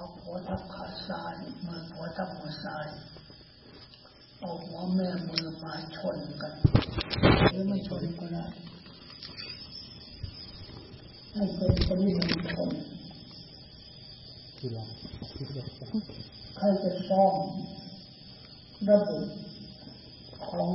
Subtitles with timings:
[0.00, 1.34] เอาหัวทับขาซ้าย
[1.66, 2.86] มือหัวทับหัวซ้าย
[4.40, 6.52] เอาหัวแม่มือมาชนกัน
[7.50, 8.46] หรือไม่ชนก็ได้
[11.32, 12.70] ให้เป็นปริมณฑล
[16.56, 17.34] ใครจะซ่อม
[18.88, 19.24] ระบบ
[20.48, 20.70] ของ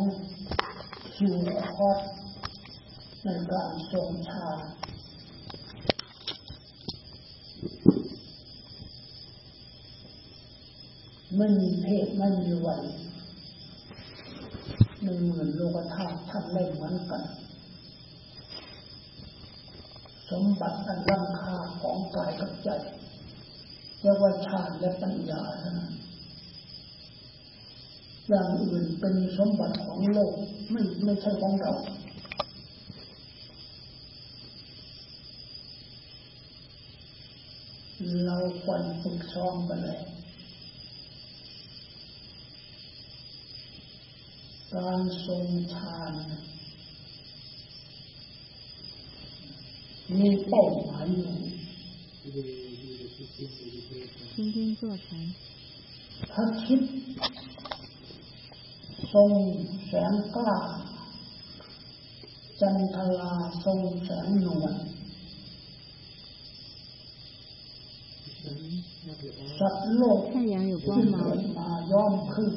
[1.16, 1.36] คิว
[1.76, 2.00] คอร์ด
[3.24, 4.68] ในการทรงชาติ
[11.38, 12.84] ไม่มีเพศไม่มีวัย
[15.02, 17.24] ไม่เหมือนโลกธาตุท่านเล่นเหมือนกัน
[20.30, 22.70] สมบัติอันล้ำค่าของกายกับใจ
[24.02, 25.94] เรียกว่าฌานและปัญญาเท่านั้น
[28.28, 30.34] อย่างอื่นเป็นสมบัติของโลก
[30.72, 31.74] ไม่ไม่ใช่ของเรา
[38.26, 40.00] เราควรฝึกซ้อมกันเลย
[44.76, 46.14] การทรงทาน
[50.18, 51.34] มีเป้าหมายอยู่
[56.32, 56.82] ถ้าคิด
[59.14, 59.32] ทรง
[59.88, 60.54] แสงกล้า
[62.62, 63.34] จันทลา
[63.66, 64.74] ทรงแสงหนวล
[69.60, 70.44] สัตว์โลกที่
[70.84, 70.96] เกิ
[71.58, 72.52] มาย่อมขึ้น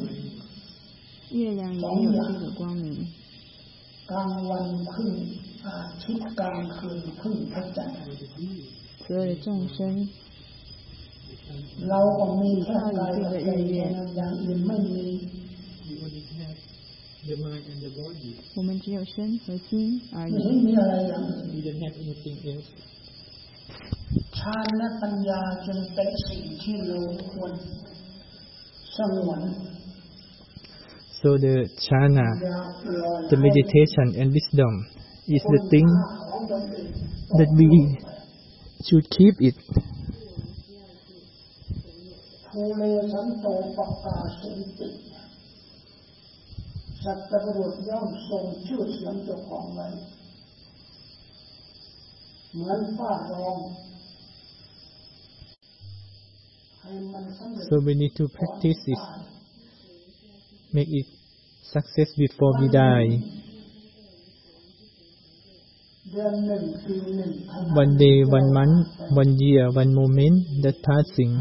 [1.31, 3.07] 月亮也有这个光明。
[4.11, 5.11] กลางวันพึ่ง
[5.66, 7.97] อาทิตย์กลางคืนพึ่งพระจันทร์
[9.05, 9.77] 所有的众生
[11.89, 15.07] เราก็มีแค่กายกับใจเท่านั้นอย่างอื่นไม่มี
[17.27, 18.35] the mind and the body.
[18.55, 20.43] 我们只有身和心而 ไม่ 已。
[20.43, 22.67] เห็นมีอะไรอย่างอื่น We don't have anything else.
[24.38, 26.99] ฌานและปัญญาจึงเป็นสิ่งที่เรา
[27.31, 27.53] ควร
[28.97, 29.41] สงวน
[31.20, 32.26] So the jhana,
[33.28, 34.86] the meditation and wisdom
[35.26, 35.88] is the thing
[37.38, 37.98] that we
[38.86, 39.56] should keep it.
[57.68, 59.38] So we need to practice this.
[60.72, 61.06] Make it
[61.62, 63.08] success before we die.
[67.74, 71.36] One day, one month, one year, one moment that passing.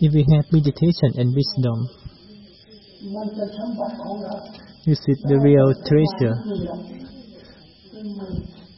[0.00, 1.88] If we have meditation and wisdom,
[4.86, 6.34] this is the real treasure.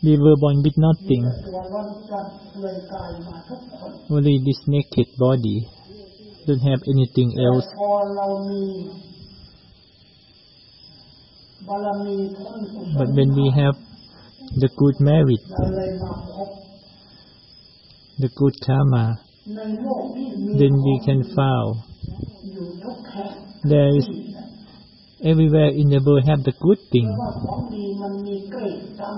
[0.03, 1.25] We were born with nothing,
[4.11, 5.67] only this naked body
[6.47, 7.67] don't have anything else.
[12.99, 13.77] But when we have
[14.57, 15.41] the good merit,
[18.19, 21.83] the good karma, then we can found
[23.65, 24.09] there is
[25.25, 27.09] everywhere in the world have the good thing,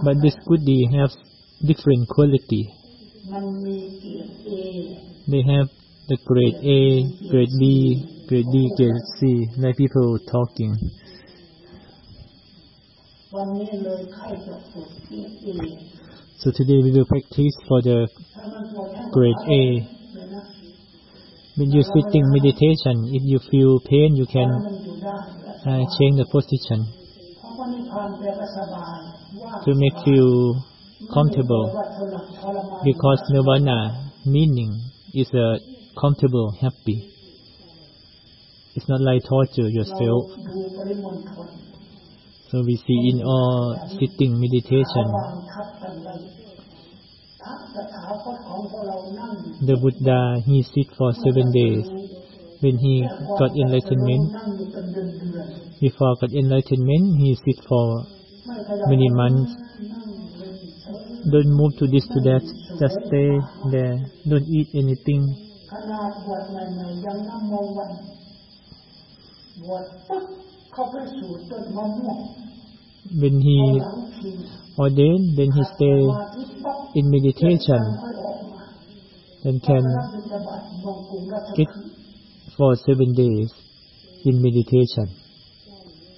[0.05, 1.17] but this good thing has
[1.65, 2.69] different quality.
[5.27, 5.69] They have
[6.07, 10.77] the grade A, grade B, grade D, grade C, like people talking.
[16.39, 18.09] So today we will practice for the
[19.13, 19.65] grade A.
[21.57, 24.51] When you sitting meditation, if you feel pain, you can
[25.65, 26.85] uh, change the position
[29.65, 30.55] to make you
[31.15, 31.73] comfortable
[32.85, 34.81] because nirvana meaning
[35.15, 37.11] is a comfortable, happy.
[38.75, 40.31] It's not like torture yourself.
[42.51, 45.07] So we see in all sitting meditation,
[49.67, 51.87] the Buddha, he sit for seven days.
[52.61, 53.07] When he
[53.39, 54.33] got enlightenment,
[55.81, 58.07] before got enlightenment, he sit for
[58.89, 59.53] many months.
[61.31, 62.45] Don't move to this to that.
[62.81, 63.39] Just stay
[63.71, 63.99] there.
[64.29, 65.44] Don't eat anything.
[65.74, 67.92] ขนาดบวชใหม่ๆยังนั่งมองวัน
[69.64, 70.26] บวชปึ๊บ
[70.74, 72.20] เข้าไปสู่ต้นมะม่วง
[73.22, 74.36] When เอา he หลังพิง
[74.84, 78.64] ordained, then he stay มาที่ป๊อก in meditation, ค่อยออกมา
[79.44, 83.50] then can รับบิณฑบาตมองกรุงราช get คฤห์ for seven days
[84.30, 85.08] in meditation.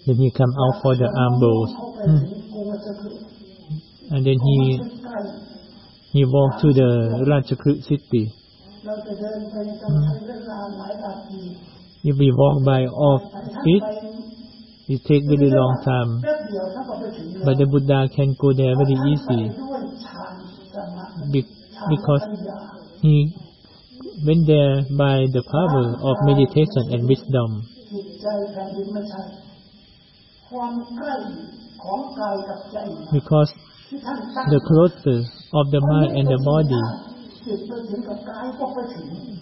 [0.05, 1.69] Then he come out for the arm bowls.
[1.75, 2.19] เข้าไป Hmm.
[2.29, 3.19] ถึงกรุงราชคฤห์
[4.13, 4.57] And then he
[5.03, 5.19] ใกล้
[6.15, 6.89] he walked to the
[7.29, 8.23] Ratchakrut city.
[8.85, 11.41] ๆ เราจะเดินไปต้องใช้เวลาหลายนาที
[12.09, 16.09] If we walk by off ท่าน feet, ไป it take very long time.
[16.23, 20.33] แป๊บเดียวท่านก็ไปถึงแล้ว But the Buddha can go there very easy ด้วยฌาน
[20.73, 22.59] สมาธิ be- ฌาน because ปัญญา
[23.05, 23.15] he
[24.27, 27.49] went there by the power of meditation and wisdom.
[27.91, 29.21] จิตใจแผ่นดินไม่ใช่
[30.49, 31.15] ความใกล้
[31.83, 32.77] ของกายกับใจ
[33.15, 33.49] Because
[33.89, 35.17] ที่ท่านตั้ง the closer
[35.59, 36.81] of the mind and the body,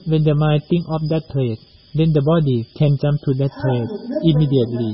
[0.05, 1.57] when the mind think of that place,
[1.97, 3.89] then the body can jump to that place
[4.21, 4.93] immediately.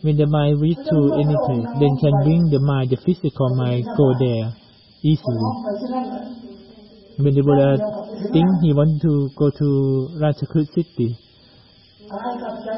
[0.00, 3.84] When the mind reach to any place, then can bring the mind, the physical mind,
[3.92, 4.56] go there
[5.04, 5.52] easily.
[7.20, 7.76] When the Buddha
[8.32, 11.12] think he want to go to Ratchakut city,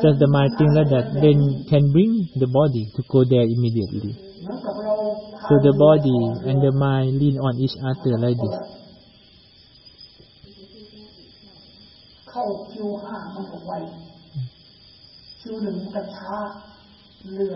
[0.03, 1.39] just the mind think like that, then
[1.71, 4.11] can bring the body to go there immediately.
[4.43, 8.88] So the body and the mind lean on each other like this.
[12.30, 13.72] เข้าคิวห้ามันก็ไว
[15.40, 16.38] คิวหนึ่งมันก็ช้า
[17.36, 17.56] เรือ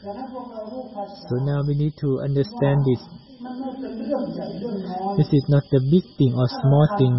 [0.00, 3.02] แต่ถ้าพวกเรารู้ภาษา So now we need to understand this.
[3.44, 7.14] มันไม่เป็นเรื่องใหญ่เรื่องน้อย This is not the big thing or small thing.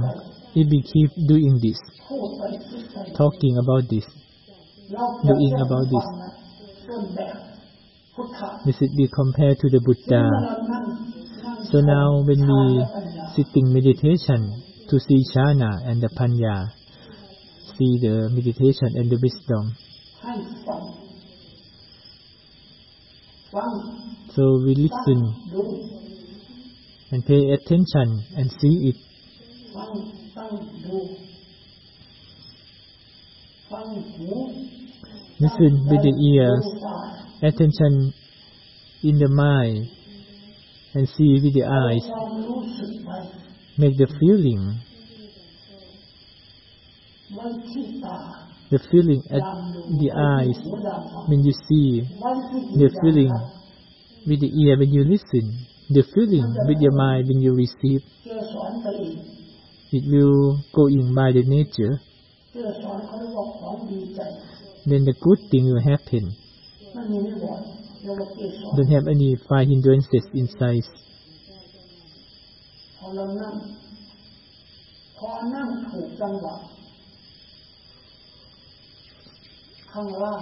[0.60, 1.80] If we keep doing this,
[2.10, 4.06] พูดไปคิดไป talking about this,
[4.94, 6.06] เรา doing about this
[6.90, 7.36] ต้นแบบ
[8.14, 10.24] พุทธะ this is be compared to the ที่ Buddha.
[10.32, 10.84] เมื่อเรานั่ง
[11.44, 12.62] นั่ง So now when we
[13.36, 14.42] sitting meditation
[14.89, 16.71] to see jhana and the panya,
[17.77, 19.77] see the meditation and the wisdom.
[24.35, 25.21] So we listen
[27.11, 28.97] and pay attention and see it.
[35.41, 36.67] Listen with the ears,
[37.43, 38.13] attention
[39.03, 39.89] in the mind,
[40.95, 43.38] and see with the eyes
[43.79, 44.81] make the feeling
[48.71, 49.45] the feeling at
[50.03, 50.59] the eyes
[51.29, 52.03] when you see
[52.77, 53.33] the feeling
[54.27, 58.03] with the ear when you listen the feeling with your mind when you receive
[59.91, 62.01] it will go in by the nature.
[64.85, 66.37] Then the good thing will happen.
[68.77, 70.85] Don't have any five hindrances inside
[73.08, 73.54] พอเรานั่ง
[75.18, 76.56] พอนั่งถูกจังหวะ
[79.92, 80.42] ข้างล่าง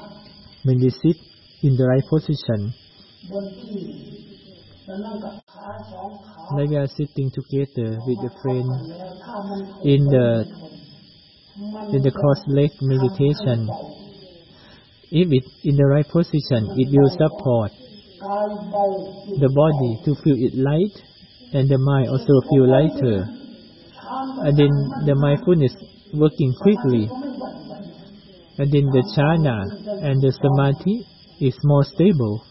[0.68, 1.18] When we sit
[1.68, 2.60] in the right position,
[3.32, 3.80] บนที่
[4.86, 9.60] แล้วนั่งกับขาสองขา like we are sitting together with a friend แล้วถ้ามัน
[9.94, 10.28] in the
[11.74, 13.60] มัน in the cross leg meditation.
[15.22, 17.72] If it in the right position, it will support
[18.26, 18.84] กายเบา
[19.26, 20.96] จิต the body to feel it light,
[21.53, 23.29] and the mind also feel lighter.
[24.47, 24.71] And then
[25.07, 25.75] the mindfulness
[26.15, 27.09] working quickly.
[28.59, 29.61] And then the jhana
[30.05, 31.07] and the samadhi
[31.41, 32.43] is more stable.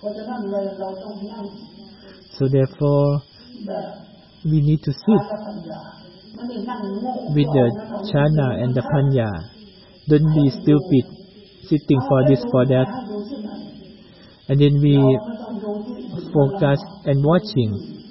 [2.38, 3.22] So therefore,
[4.46, 5.24] we need to sit
[7.34, 7.68] with the
[8.14, 9.32] jhana and the panya.
[10.08, 11.16] Don't be stupid
[11.68, 12.88] sitting for this, for that.
[14.48, 14.96] And then we
[16.32, 18.05] focus and watching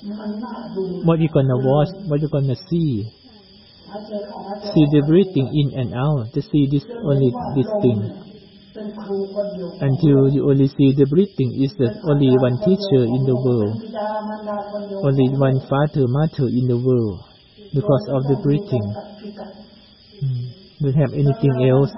[0.00, 1.92] what you gonna watch?
[2.08, 3.04] What you gonna see?
[4.72, 6.32] See the breathing in and out.
[6.32, 8.00] Just see this only this thing.
[9.80, 13.76] Until you only see the breathing is the only one teacher in the world,
[15.04, 17.20] only one father, mother in the world,
[17.74, 18.86] because of the breathing.
[20.80, 21.92] We Don't have anything else.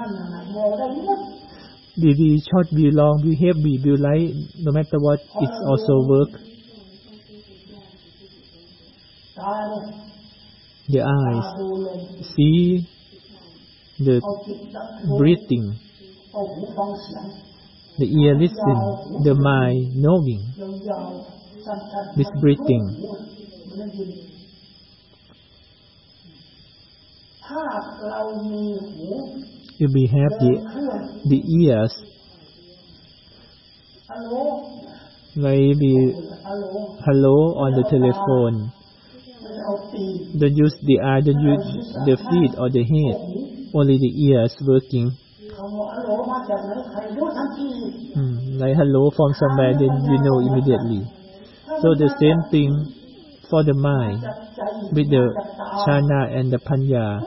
[2.02, 6.51] We be short, be long, be heavy, be light, no matter what, it's also work
[10.88, 11.46] the eyes.
[12.34, 12.86] see
[13.98, 14.20] the
[15.18, 15.78] breathing,
[17.98, 20.42] the ear listen, the mind knowing,
[22.16, 22.84] this breathing.
[29.78, 30.52] If we have the,
[31.26, 31.94] the ears,
[35.36, 36.14] maybe
[37.04, 37.54] hello?
[37.56, 38.72] on the telephone,
[39.62, 41.66] the use the eye, the use
[42.06, 43.16] the feet or the head,
[43.74, 45.10] only the ear is working.
[48.12, 51.06] Hmm, like hello from somewhere, then you know immediately.
[51.80, 52.70] So the same thing
[53.48, 54.22] for the mind
[54.92, 55.30] with the
[55.86, 57.22] jhana and the panya.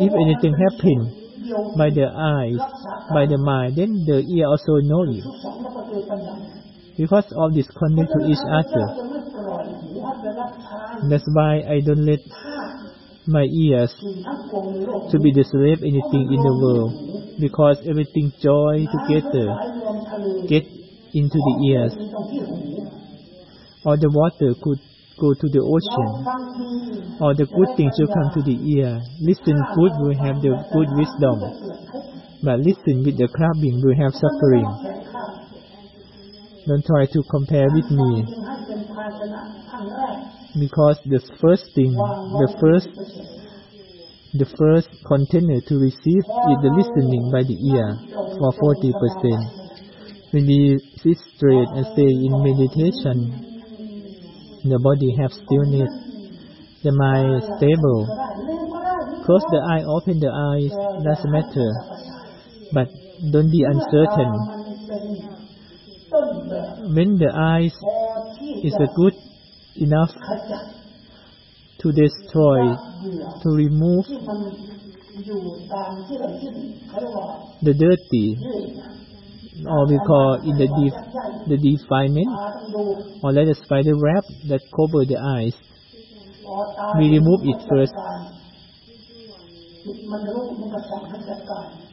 [0.00, 1.12] If anything happens
[1.76, 2.58] by the eyes,
[3.12, 5.24] by the mind, then the ear also knows it.
[6.96, 9.13] Because all this connect to each other.
[11.08, 12.20] That's why I don't let
[13.26, 13.92] my ears
[15.10, 19.48] to be deceived anything in the world because everything joy together
[20.48, 20.64] get
[21.14, 21.92] into the ears
[23.84, 24.80] or the water could
[25.20, 26.10] go to the ocean
[27.20, 29.00] or the good things will come to the ear.
[29.20, 31.38] Listen good will have the good wisdom
[32.44, 34.68] but listen with the clubbing will have suffering.
[36.66, 38.83] Don't try to compare with me.
[40.58, 42.88] Because the first thing, the first
[44.32, 48.00] the first container to receive is the listening by the ear
[48.40, 50.32] for 40%.
[50.32, 53.44] When we sit straight and stay in meditation,
[54.64, 55.92] the body has stillness,
[56.82, 58.08] the mind stable.
[59.28, 60.72] Close the eye, open the eyes,
[61.04, 61.70] doesn't matter.
[62.72, 62.88] But
[63.30, 64.32] don't be uncertain.
[66.90, 67.76] When the eyes
[68.62, 69.14] is a good
[69.76, 70.10] enough
[71.80, 72.74] to destroy,
[73.42, 74.04] to remove
[77.62, 78.36] the dirty,
[79.66, 80.94] or we call in the def
[81.48, 82.28] the defilement,
[83.22, 85.54] or let the spider wrap that cover the eyes.
[86.98, 87.94] We remove it first.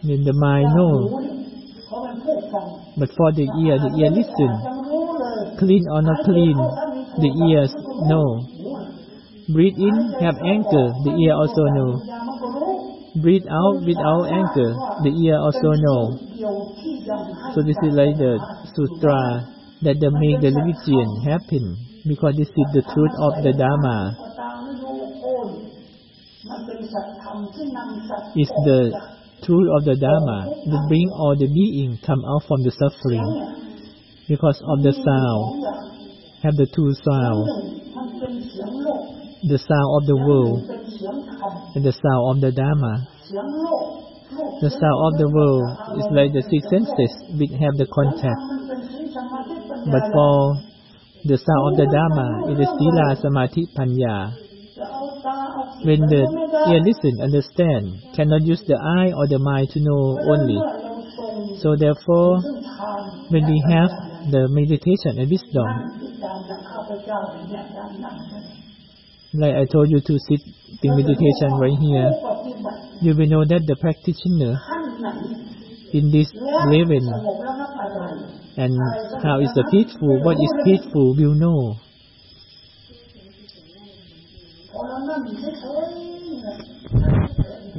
[0.03, 1.51] Then the mind knows
[1.91, 4.51] but for the ear, the ear listen.
[5.59, 6.55] Clean or not clean,
[7.19, 7.75] the ears
[8.07, 8.39] know.
[9.51, 11.99] Breathe in, have anger, the ear also know.
[13.19, 14.71] Breathe out without anger,
[15.03, 16.15] the ear also know.
[17.55, 18.39] So this is like the
[18.71, 19.51] sutra
[19.83, 21.75] that they make the religion happen
[22.07, 24.15] because this is the truth of the Dharma.
[28.35, 29.10] It's the
[29.45, 33.25] truth of the Dharma would bring all the beings come out from the suffering
[34.27, 35.45] because of the sound.
[36.43, 37.81] Have the two sounds.
[39.45, 40.81] The sound of the world
[41.75, 42.93] and the sound of the Dharma.
[44.61, 45.65] The sound of the world
[45.97, 48.41] is like the six senses which have the contact.
[49.89, 50.61] But for
[51.25, 54.33] the sound of the Dharma, it is Sila Samadhi Panya.
[55.85, 60.59] When the yeah, listen, understand, cannot use the eye or the mind to know only.
[61.61, 62.37] So therefore,
[63.29, 63.89] when we have
[64.29, 65.65] the meditation and wisdom,
[69.33, 70.41] like I told you to sit
[70.83, 72.11] in meditation right here,
[73.01, 74.59] you will know that the practitioner
[75.93, 76.29] in this
[76.69, 77.07] living
[78.57, 78.77] and
[79.23, 81.75] how is the peaceful, what is peaceful, will know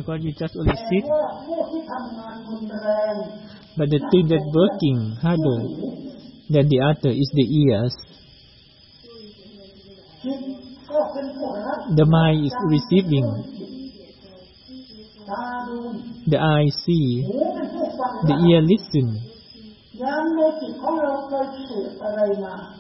[0.03, 1.05] because you just only sit.
[3.79, 5.63] But the thing that working harder
[6.51, 7.95] than the other is the ears.
[11.95, 13.27] The mind is receiving.
[16.27, 17.23] The eye see.
[18.27, 19.31] The ear listen.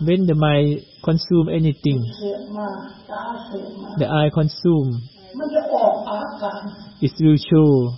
[0.03, 2.03] When the mind consume anything,
[3.99, 5.03] the eye consume
[7.01, 7.17] it's
[7.49, 7.97] show.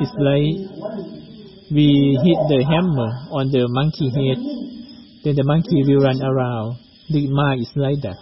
[0.00, 0.54] It's like
[1.70, 4.40] we hit the hammer on the monkey head,
[5.24, 6.78] then the monkey will run around.
[7.10, 8.16] The mind is like that.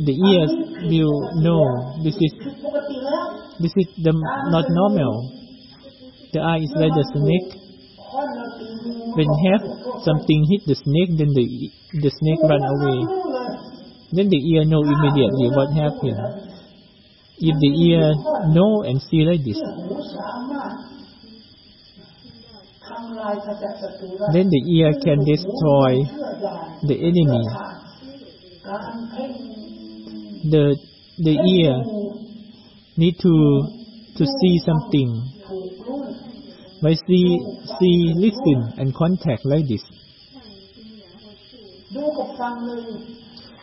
[0.00, 0.52] The ears
[0.88, 2.32] will know this is
[3.60, 5.32] this is the not normal.
[6.32, 7.50] The eye is like the snake.
[9.16, 9.64] When have
[10.04, 11.44] something hit the snake, then the
[12.00, 13.29] the snake run away.
[14.12, 16.18] Then the ear know immediately what happened.
[17.38, 18.12] If the ear
[18.52, 19.60] know and see like this,
[24.32, 26.04] then the ear can destroy
[26.82, 27.44] the enemy.
[30.50, 30.76] The
[31.18, 31.74] the ear
[32.96, 33.34] need to
[34.16, 35.10] to see something.
[36.82, 37.40] By see
[37.78, 39.84] see listen and contact like this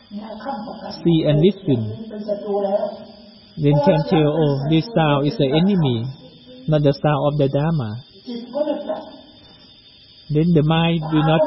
[0.09, 1.81] see and listen,
[3.57, 6.05] then can tell, oh, this sound is the enemy,
[6.67, 8.03] not the sound of the Dharma.
[10.29, 11.41] Then the mind will not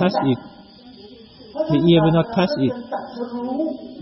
[0.00, 0.38] touch it.
[1.52, 2.72] The ear will not touch it.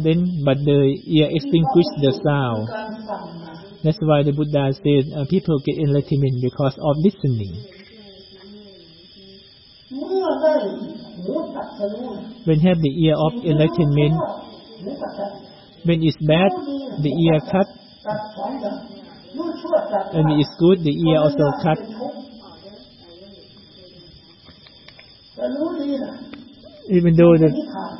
[0.02, 2.68] Then, but the ear extinguishes the sound.
[3.82, 7.54] That's why the Buddha said uh, people get enlightenment because of listening.
[11.18, 14.14] When have the ear of enlightenment?
[15.84, 16.52] When it's bad,
[17.02, 17.66] the ear cut.
[20.14, 21.78] When it's good, the ear also cut.
[26.90, 27.50] Even though the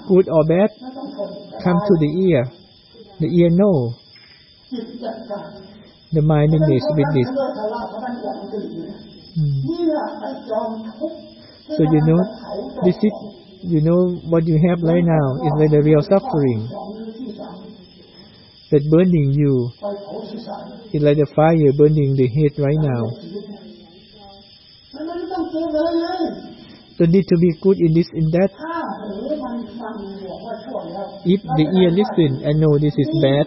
[0.09, 0.71] good or bad
[1.63, 2.45] come to the ear,
[3.19, 3.95] the ear know.
[6.13, 7.29] The mind is with this.
[9.35, 11.28] Hmm.
[11.69, 12.21] So you know,
[12.85, 13.15] this is,
[13.63, 16.69] you know, what you have right now is like the real suffering
[18.71, 19.71] that burning you.
[20.93, 23.05] It's like the fire burning the head right now.
[26.99, 28.51] Don't need to be good in this, in that.
[31.25, 33.47] If the ear listen and know this is bad,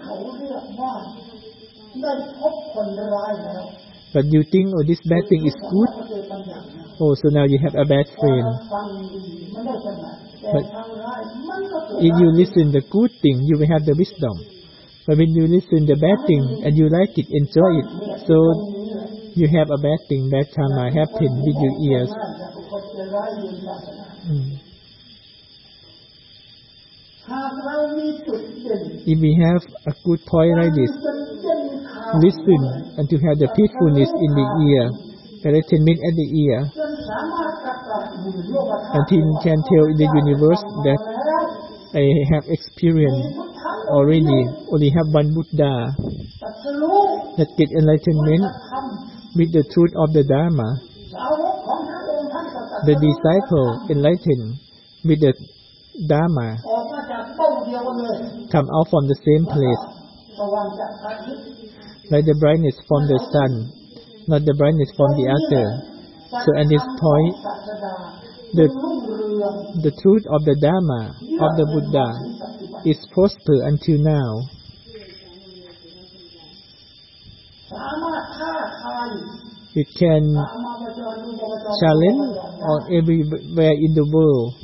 [4.14, 5.90] but you think, oh, this bad thing is good,
[7.02, 8.46] Oh, so now you have a bad friend.
[10.54, 10.66] But
[11.98, 14.38] if you listen the good thing, you will have the wisdom.
[15.08, 17.90] But when you listen the bad thing and you like it, enjoy it,
[18.30, 18.38] so
[19.34, 22.12] you have a bad thing, bad karma happen with your ears.
[24.30, 24.62] Mm.
[29.10, 30.94] If we have a good point like this,
[32.22, 32.62] listen
[32.98, 35.11] and to have the peacefulness in the ear,
[35.42, 36.96] directed mid at the ear, ah.
[38.94, 41.02] and you can tell the universe that
[41.92, 43.36] I have experienced
[43.92, 45.92] already, only have one Buddha.
[47.38, 48.44] That get enlightenment
[49.36, 50.70] with the truth of the Dharma.
[52.86, 54.60] The disciple enlightened
[55.04, 55.34] with the
[56.08, 56.58] Dharma
[58.52, 59.84] come out from the same place,
[62.10, 63.81] like the brightness from the sun
[64.28, 65.68] not the brightness from the actor.
[66.32, 67.36] So at this point,
[68.54, 68.68] the,
[69.84, 72.08] the truth of the Dharma of the Buddha
[72.86, 74.44] is prosper until now.
[79.74, 80.36] It can
[81.80, 82.24] challenge
[82.60, 84.56] on everywhere in the world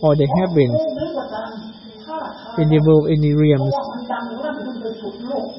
[0.00, 0.80] or the heavens,
[2.56, 3.76] in the world, in the realms,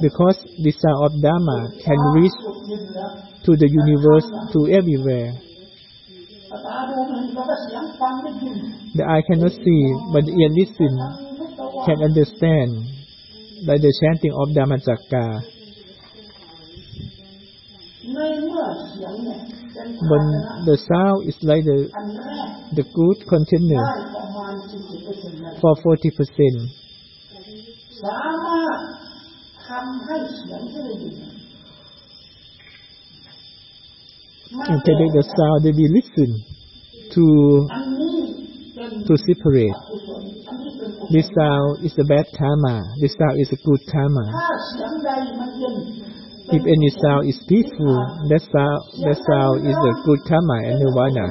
[0.01, 2.33] because the sound of Dharma can reach
[3.49, 5.33] to the universe, to everywhere.
[8.93, 9.81] The eye cannot see,
[10.13, 10.93] but the ear listen,
[11.85, 12.85] can understand
[13.65, 15.41] by the chanting of Dhammajakka.
[20.09, 20.25] When
[20.65, 21.89] the sound is like the,
[22.75, 23.85] the good container
[25.59, 26.69] for 40%.
[34.49, 36.41] And Quebec, the South, they will listen
[37.13, 37.25] to
[39.05, 39.77] to separate.
[41.13, 42.81] This sound is a bad karma.
[42.97, 44.25] This sound is a good karma.
[46.49, 47.93] If any sound is peaceful,
[48.25, 51.29] that sound that sound is a good karma and nirvana.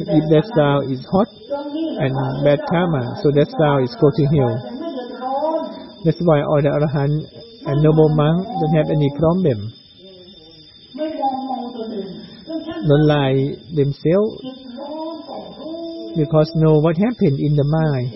[0.00, 4.56] If that sound is hot and bad karma, so that sound is going to hell.
[6.08, 7.20] That's why all the arahant
[7.68, 9.83] and noble monks don't have any problem
[12.86, 14.42] not lie themselves
[16.16, 18.12] because know what happened in the mind.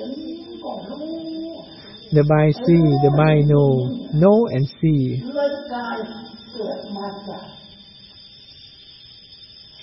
[2.11, 5.23] The mind see, the mind know, know and see.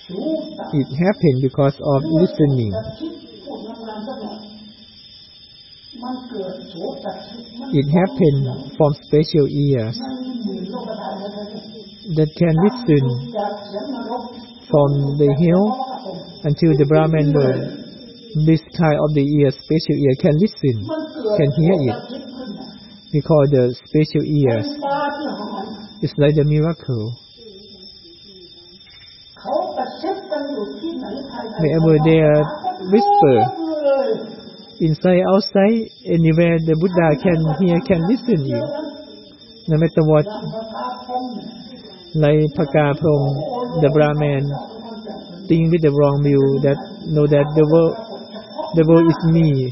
[0.08, 2.72] It happened because of listening.
[7.72, 9.98] It happened from special ears
[12.14, 13.02] that can listen
[14.70, 15.64] from the hill
[16.44, 17.86] until the Brahman world.
[18.44, 20.84] This kind of the ear, special ear, can listen,
[21.40, 22.26] can hear it.
[23.14, 24.68] We call the special ears.
[26.02, 27.16] It's like a miracle.
[31.56, 32.42] Wherever they are
[32.92, 33.36] whisper,
[34.84, 38.60] inside, outside, anywhere the Buddha can hear, can listen you.
[39.68, 40.26] No matter what
[42.16, 44.44] like Pakaprong, the Brahman,
[45.48, 47.94] think with the wrong view that know that the world,
[48.74, 49.70] the world is me,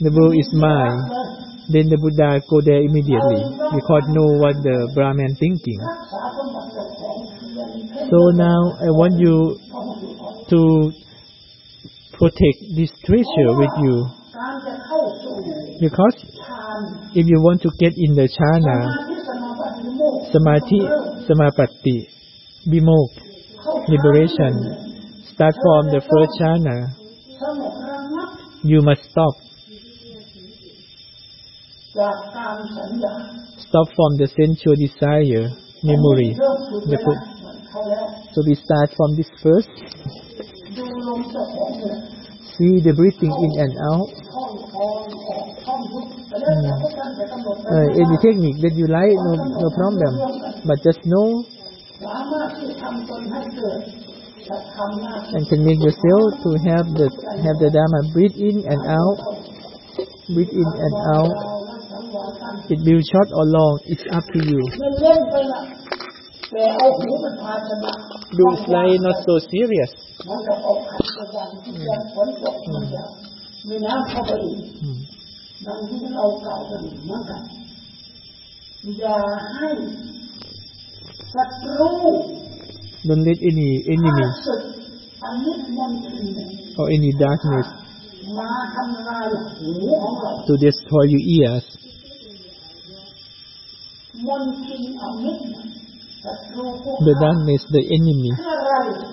[0.00, 1.00] the world is mine.
[1.68, 3.42] Then the Buddha go there immediately
[3.74, 5.80] because know what the Brahman thinking.
[8.06, 9.58] So now I want you
[10.50, 10.60] to
[12.14, 14.06] protect this treasure with you.
[15.80, 16.14] Because
[17.14, 19.05] if you want to get in the jhana,
[20.36, 20.80] Samadhi,
[21.24, 21.98] Samapatti,
[22.68, 23.12] Vimok,
[23.88, 24.52] liberation,
[25.32, 26.92] start from the first jhana.
[28.62, 29.34] You must stop.
[33.64, 35.48] Stop from the sensual desire,
[35.82, 36.36] memory.
[38.34, 39.70] So we start from this first
[42.56, 44.10] see the breathing in and out.
[46.36, 46.72] Mm.
[47.66, 50.12] Uh, any technique that you like, no, no problem.
[50.64, 51.44] But just know
[54.46, 57.10] and can make yourself to have the
[57.42, 59.18] have the Dharma breathe in and out,
[60.30, 61.34] breathe in and out.
[62.70, 64.62] It will short or long, it's up to you.
[68.38, 69.90] Looks like not so serious.
[74.82, 75.06] Mm.
[75.66, 77.42] ดังที่เรากล่าวกันเหมือนกัน
[78.98, 79.18] อย่า
[79.56, 79.70] ให้
[81.34, 81.90] ศัตรู
[83.08, 84.26] Don't let any enemy
[86.78, 87.66] or any darkness
[90.46, 91.64] to destroy your ears.
[96.26, 98.34] The darkness, the enemy.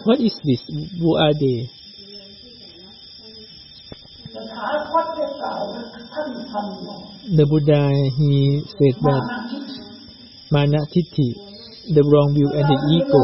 [0.05, 0.65] What is this?
[0.97, 1.69] Who are they?
[7.37, 9.23] The Buddha, he said that
[10.51, 11.29] Manatiti,
[11.93, 13.23] the wrong view and the ego,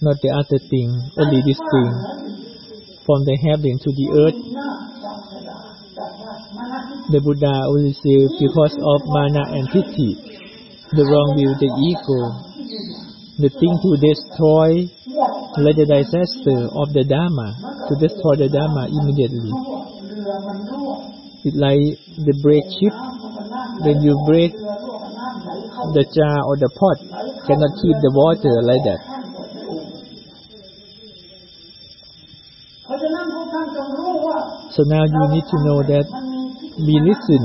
[0.00, 1.92] not the other thing, only this thing,
[3.04, 4.40] from the heaven to the earth,
[7.12, 10.33] the Buddha will receive because of mana and titi
[10.94, 12.18] the wrong view, the ego,
[13.38, 14.86] the thing to destroy
[15.58, 17.54] like the disaster of the Dharma,
[17.90, 19.50] to destroy the Dharma immediately.
[21.44, 22.94] It's like the break chip.
[23.84, 26.98] When you break the jar or the pot,
[27.46, 29.00] cannot keep the water like that.
[34.72, 36.06] So now you need to know that
[36.78, 37.42] we listen,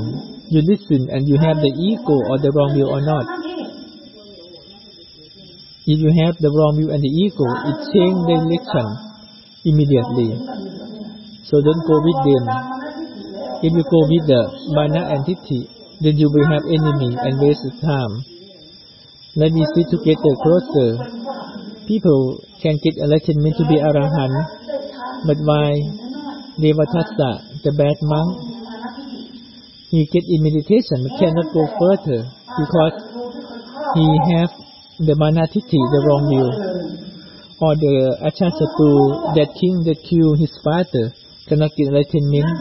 [0.49, 3.38] you listen and you have the ego or the wrong view or not.
[5.89, 8.85] If you have the wrong view and the ego, it changes the election
[9.65, 10.37] immediately.
[11.49, 12.45] So don't go with them.
[13.65, 14.41] If you go with the
[14.77, 15.65] minor entity,
[15.97, 18.21] then you will have enemy and waste time.
[19.33, 20.89] Let me see together closer.
[21.89, 24.35] People can get enlightenment to be arahant,
[25.25, 25.73] but why
[26.61, 28.29] Devadatta, the bad monk,
[29.89, 32.29] he get in meditation but cannot go further
[32.61, 32.95] because
[33.97, 34.05] he
[34.37, 34.53] have
[34.99, 36.47] the manatiti, the wrong view,
[37.63, 41.15] or the achasatru that king that killed his father
[41.47, 42.51] cannot get enlightenment.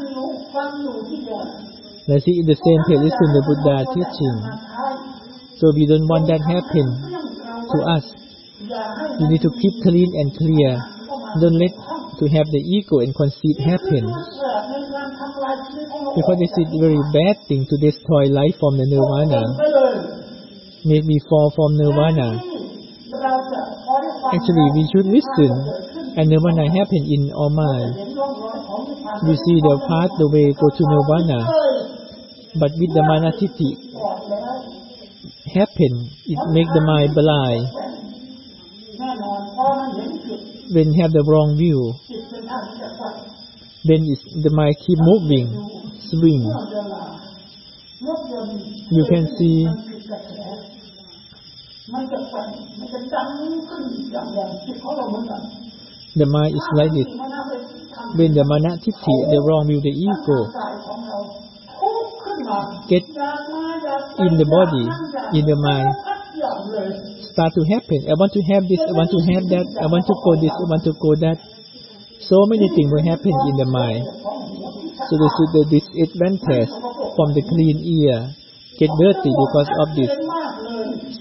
[2.06, 4.36] That is in the same place in the Buddha teaching.
[5.58, 8.06] So we don't want that happen to us.
[9.18, 10.78] You need to keep clean and clear.
[11.42, 11.74] Don't let
[12.18, 14.04] to have the ego and conceit happen.
[16.16, 19.42] Because this is a very bad thing to destroy life from the nirvana
[20.88, 22.40] made me fall from nirvana.
[24.32, 25.52] Actually, we should listen,
[26.16, 27.92] and nirvana happen in our mind.
[29.28, 31.40] We see the path, the way go to nirvana,
[32.56, 33.76] but with the manatiti
[35.52, 35.92] happen,
[36.24, 37.68] it make the mind blind.
[40.72, 41.94] When have the wrong view,
[43.84, 44.04] then
[44.42, 45.48] the mind keep moving,
[46.08, 46.44] swing.
[48.90, 49.66] You can see
[56.18, 57.08] the mind is like this.
[58.12, 60.52] When the manatiti, the wrong view, the ego
[62.92, 63.08] get
[64.20, 64.84] in the body,
[65.32, 65.88] in the mind,
[67.32, 68.04] start to happen.
[68.04, 70.52] I want to have this, I want to have that, I want to go this,
[70.52, 71.40] I want to go that.
[72.20, 74.04] So many things will happen in the mind.
[75.08, 76.68] So this is the disadvantage
[77.16, 78.36] from the clean ear
[78.78, 80.12] get dirty because of this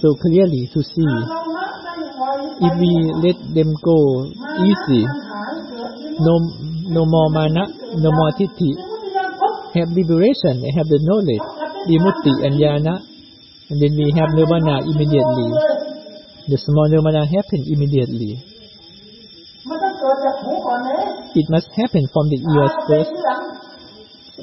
[0.01, 1.13] so clearly to see.
[2.57, 3.97] If we let them go
[4.65, 5.03] easy,
[6.19, 6.33] no,
[6.89, 7.63] no more mana,
[7.97, 8.73] no more titi,
[9.77, 11.45] have liberation have the knowledge,
[11.85, 12.95] vimutti and jnana,
[13.69, 15.49] and then we have nirvana immediately.
[16.47, 18.41] The small nirvana happen immediately.
[21.35, 23.11] It must happen from the ears first,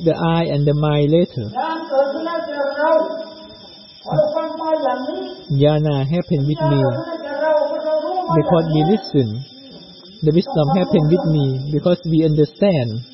[0.04, 1.48] the eye and the mind later.
[4.64, 6.80] Jnana happened with me
[8.36, 9.44] because we listen.
[10.24, 13.04] The wisdom happened with me because we understand.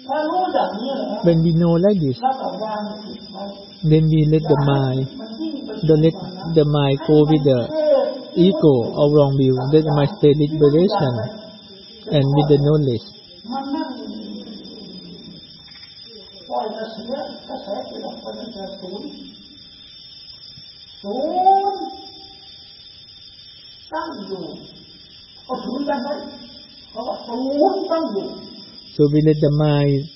[1.27, 2.23] When we know like this,
[3.83, 5.11] then we let the mind,
[5.89, 6.15] don't let
[6.55, 7.67] the mind go with the
[8.37, 9.59] ego or wrong view.
[9.75, 11.15] Let the mind stay liberation
[12.15, 13.03] and with the knowledge.
[18.83, 19.30] Thank you
[21.02, 21.34] ศูนย์ศู
[21.72, 21.82] นย์
[23.92, 24.44] ตั้งอยู่
[25.46, 26.14] เอาศูนย์ตั้งไว้
[26.92, 27.38] เขาว่าศู
[27.72, 28.28] นย์ต้องอยู่
[28.96, 30.08] So we let the mind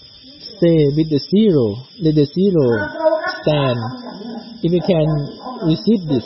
[0.56, 1.66] stay with the zero.
[2.04, 3.78] Let the zero หากเรารักษา stand.
[3.82, 5.08] ทำอย่างนี้ If we can
[5.72, 6.26] receive this,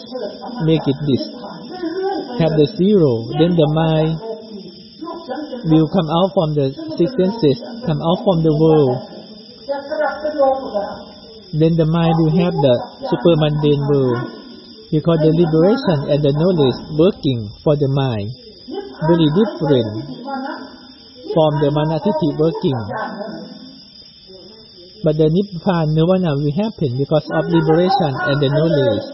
[0.70, 1.24] make it this,
[1.70, 4.12] เรื่อยๆไป have the zero, then the mind
[5.04, 6.66] ลูกฉันจะ will come out from the
[6.98, 7.58] six senses,
[7.88, 8.96] come out from the world.
[9.70, 10.94] จะกลับเป็นโลกุตระ
[11.62, 12.74] Then the mind will have the
[13.10, 14.20] super mundane world.
[14.89, 18.29] because the liberation and the knowledge working for the mind
[19.09, 20.19] very different
[21.33, 22.81] from the manatiti working.
[25.05, 29.07] But the Nirvana Nirvana will happen because of liberation and the knowledge.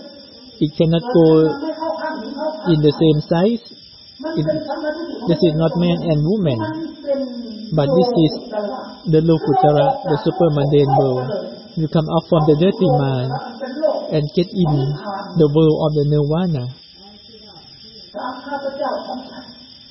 [0.62, 1.26] It cannot go
[2.72, 3.62] in the same size.
[4.38, 4.46] It,
[5.28, 6.58] this is not man and woman,
[7.76, 8.32] but this is
[9.12, 11.28] the Lokuttara, the supermundane world.
[11.76, 13.28] You come out from the dirty mind
[14.14, 14.70] and get in
[15.34, 16.70] the world of the nirvana.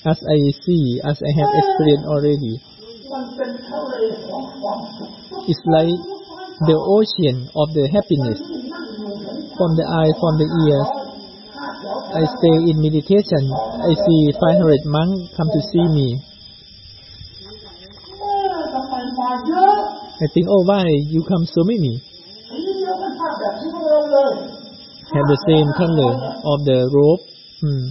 [0.07, 2.55] As I see, as I have explained already,
[5.43, 5.91] it's like
[6.63, 8.39] the ocean of the happiness
[9.59, 10.89] from the eye, from the ears.
[12.15, 13.43] I stay in meditation.
[13.51, 16.15] I see 500 monks come to see me.
[20.15, 22.12] I think, oh, why you come so many?
[24.13, 26.13] have the same color
[26.45, 27.26] of the rope.
[27.62, 27.86] Hmm.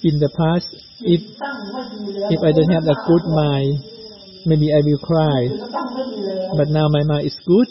[0.00, 0.68] In the past,
[1.02, 1.20] if
[2.30, 3.84] if I don't have a good mind,
[4.46, 5.48] maybe I will cry.
[6.56, 7.68] But now my mind is good.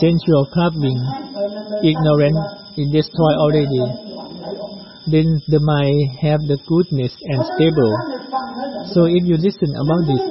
[0.00, 1.00] Sensual craving,
[1.84, 2.40] ignorance,
[2.78, 7.94] it destroyed already then the mind have the goodness and stable.
[8.90, 10.24] So if you listen about this,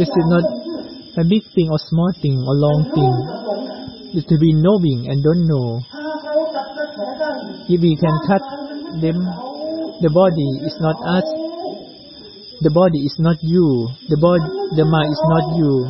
[0.00, 0.44] this is not
[1.20, 3.14] a big thing or small thing or long thing.
[4.16, 5.84] It's to be knowing and don't know.
[7.68, 8.40] If we can cut
[9.04, 9.20] them,
[10.00, 11.28] the body is not us.
[12.64, 13.92] The body is not you.
[14.08, 14.48] The body,
[14.80, 15.84] the mind is not you.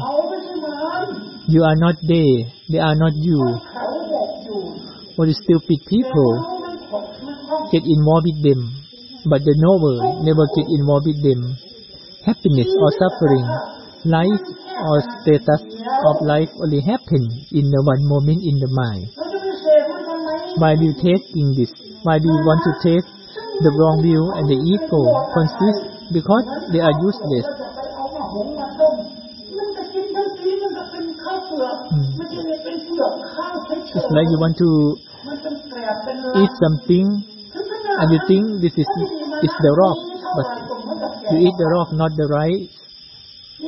[1.46, 2.50] You are not they.
[2.68, 3.38] They are not you.
[5.14, 6.57] What is stupid people?
[7.72, 8.60] get involved with them,
[9.26, 11.56] but the knower never get involved with them.
[12.24, 13.46] Happiness or suffering,
[14.04, 14.44] life
[14.88, 15.62] or status
[16.08, 19.08] of life only happen in the one moment in the mind.
[20.58, 20.96] Why do you
[21.36, 21.70] in this?
[22.02, 23.06] Why do you want to take
[23.58, 25.02] the wrong view and the ego
[25.34, 27.46] consist because they are useless.
[31.90, 32.22] Hmm.
[33.98, 34.70] It's like you want to
[36.38, 37.27] eat something
[37.98, 38.88] and you think this is
[39.42, 39.98] is the rock,
[40.38, 40.48] but
[41.34, 42.70] you eat the rock, not the rice.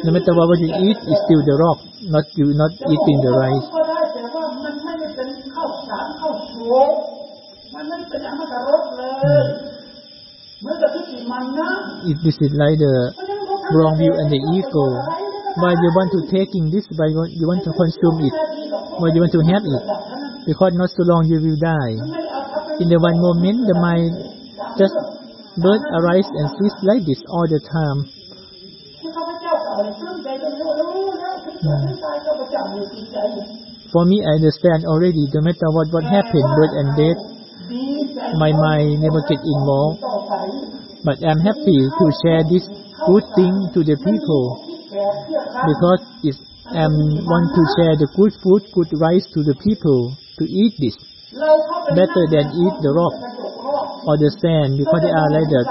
[0.06, 1.78] No matter what you eat, it's still the rock,
[2.14, 3.66] not you not eating the rice.
[9.20, 9.70] Hmm.
[12.06, 12.94] If this is like the
[13.74, 14.86] wrong view and the ego,
[15.58, 18.34] why you want to taking this, why you want to consume it,
[19.00, 19.82] why you want to have it,
[20.46, 22.29] because not so long you will die.
[22.80, 24.16] In the one moment, the mind
[24.80, 24.96] just
[25.60, 28.00] birth, arise and cease like this all the time.
[31.60, 31.92] Hmm.
[33.92, 37.20] For me, I understand already, no matter what, what happened, birth and death,
[38.40, 40.00] my mind never get involved.
[41.04, 42.64] But I'm happy to share this
[43.04, 44.44] good thing to the people
[45.68, 46.02] because
[46.70, 50.96] I want to share the good food, good rice to the people to eat this
[51.94, 53.16] better than eat the rock
[54.06, 55.62] or the sand because they are like the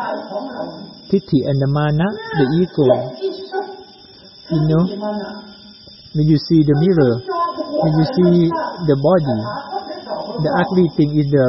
[1.09, 2.85] titi and the mana, the ego.
[4.49, 4.83] You know,
[6.13, 7.13] when you see the mirror,
[7.81, 8.49] when you see
[8.85, 9.39] the body,
[10.41, 11.47] the ugly thing is the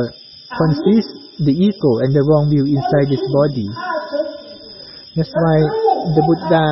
[0.53, 3.69] consists the ego and the wrong view inside this body.
[5.17, 5.59] That's why
[6.17, 6.65] the Buddha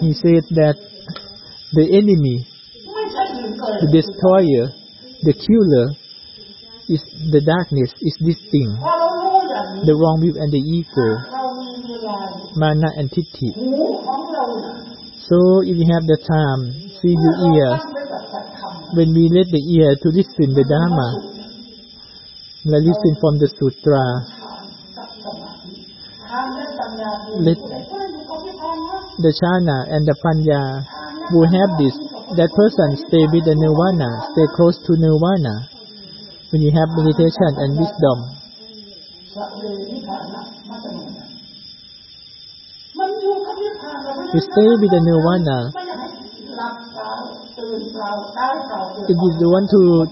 [0.00, 0.76] he said that
[1.72, 2.46] the enemy,
[3.80, 4.72] the destroyer,
[5.22, 6.03] the killer
[6.88, 7.00] is
[7.32, 8.68] the darkness is this thing,
[9.88, 11.08] the wrong view and the ego,
[12.60, 13.56] mana and titi.
[15.24, 17.80] So if you have the time, see your ears.
[18.92, 21.08] When we let the ear to listen the Dharma,
[22.68, 24.04] let listen from the Sutra.
[27.40, 27.58] Let
[29.18, 30.84] the Jhana and the Panya
[31.32, 31.96] who have this,
[32.36, 35.73] that person stay with the Nirvana, stay close to Nirvana
[36.54, 38.18] when you have meditation and wisdom,
[44.30, 45.74] you stay with the nirvana.
[49.02, 50.06] If you want to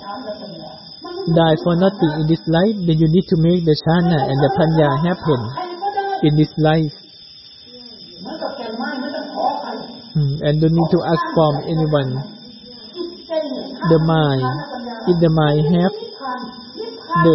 [1.30, 4.50] die for nothing in this life, then you need to make the jhana and the
[4.58, 5.40] panya happen
[6.26, 6.90] in this life.
[10.10, 12.10] Hmm, and don't need to ask from anyone.
[13.30, 14.42] The mind,
[15.06, 17.34] if the mind has the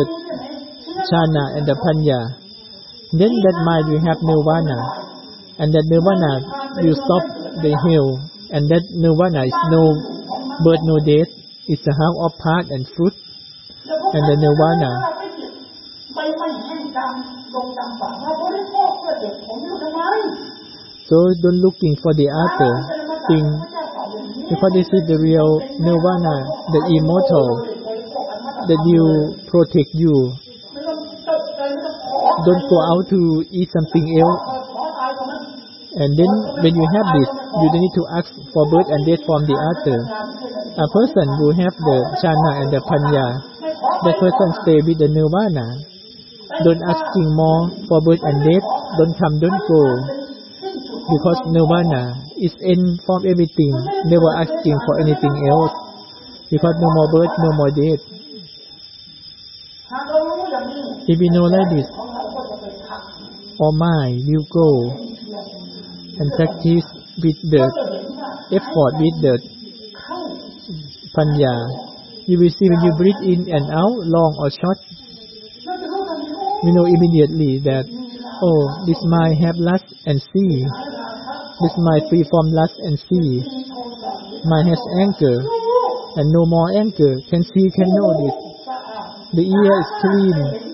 [1.12, 2.20] jhana and the panya,
[3.12, 4.80] then that mind you have nirvana,
[5.60, 6.32] and that nirvana
[6.84, 7.24] you stop
[7.60, 8.16] the hill,
[8.56, 9.92] and that nirvana is no
[10.64, 11.28] birth, no death,
[11.68, 13.16] it's the half of part and fruit,
[13.88, 14.92] and the nirvana.
[21.08, 22.72] So don't looking for the other
[23.28, 23.48] thing,
[24.48, 26.36] because this is the real nirvana,
[26.72, 27.77] the immortal
[28.68, 29.04] that you
[29.48, 30.16] protect you.
[32.46, 34.44] Don't go out to eat something else.
[35.98, 39.24] And then when you have this, you don't need to ask for birth and death
[39.26, 40.00] from the other.
[40.78, 43.28] A person who have the jhana and the panya,
[44.06, 45.68] the person stay with the nirvana.
[46.64, 48.68] Don't asking more for birth and death.
[49.02, 50.28] Don't come, don't go
[51.08, 53.72] because nirvana is end from everything,
[54.12, 55.72] never asking for anything else.
[56.52, 58.17] Because no more birth, no more death.
[61.08, 61.88] If you know that this
[63.60, 64.70] or oh mind you go
[66.20, 66.86] and practice
[67.18, 67.64] with the
[68.54, 69.36] effort with the
[71.18, 71.56] panya.
[72.30, 74.80] You will see when you breathe in and out, long or short,
[76.62, 80.54] you know immediately that, oh, this mind have lust and see.
[81.58, 83.42] This mind free from lust and see.
[84.46, 85.38] Mind has anger
[86.20, 87.14] and no more anger.
[87.32, 88.38] Can see, can know this.
[89.34, 90.67] The ear is clean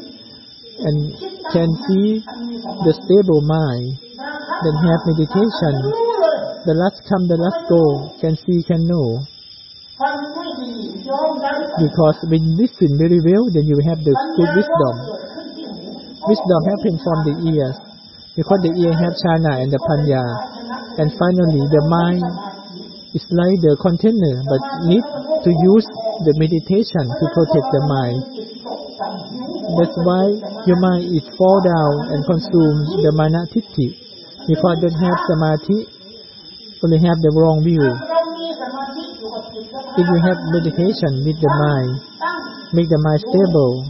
[0.84, 1.16] and
[1.56, 5.74] can see the stable mind, then have meditation.
[6.64, 7.84] The last come, the last go,
[8.20, 9.20] can see, can know.
[11.80, 14.96] Because when listen very well, then you have the good wisdom.
[16.24, 17.78] Wisdom happens from the ears,
[18.36, 20.24] because the ear have jhana and the panya.
[21.04, 22.24] And finally, the mind
[23.14, 25.04] is like the container, but need
[25.44, 25.88] to use
[26.26, 28.33] the meditation to protect the mind.
[29.64, 30.24] That's why
[30.68, 33.96] your mind is fall down and consume the manatiti.
[34.52, 35.88] If I don't have samadhi,
[36.84, 37.80] only have the wrong view.
[39.96, 41.96] If you have meditation with the mind,
[42.76, 43.88] make the mind stable.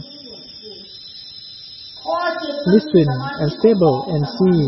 [2.70, 3.10] Listen
[3.42, 4.62] and stable and see.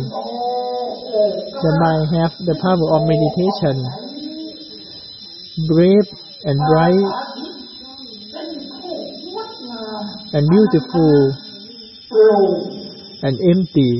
[1.54, 3.78] The mind have the power of meditation.
[5.70, 6.08] Brave
[6.50, 7.25] and bright
[10.36, 11.32] and beautiful
[13.24, 13.92] and empty.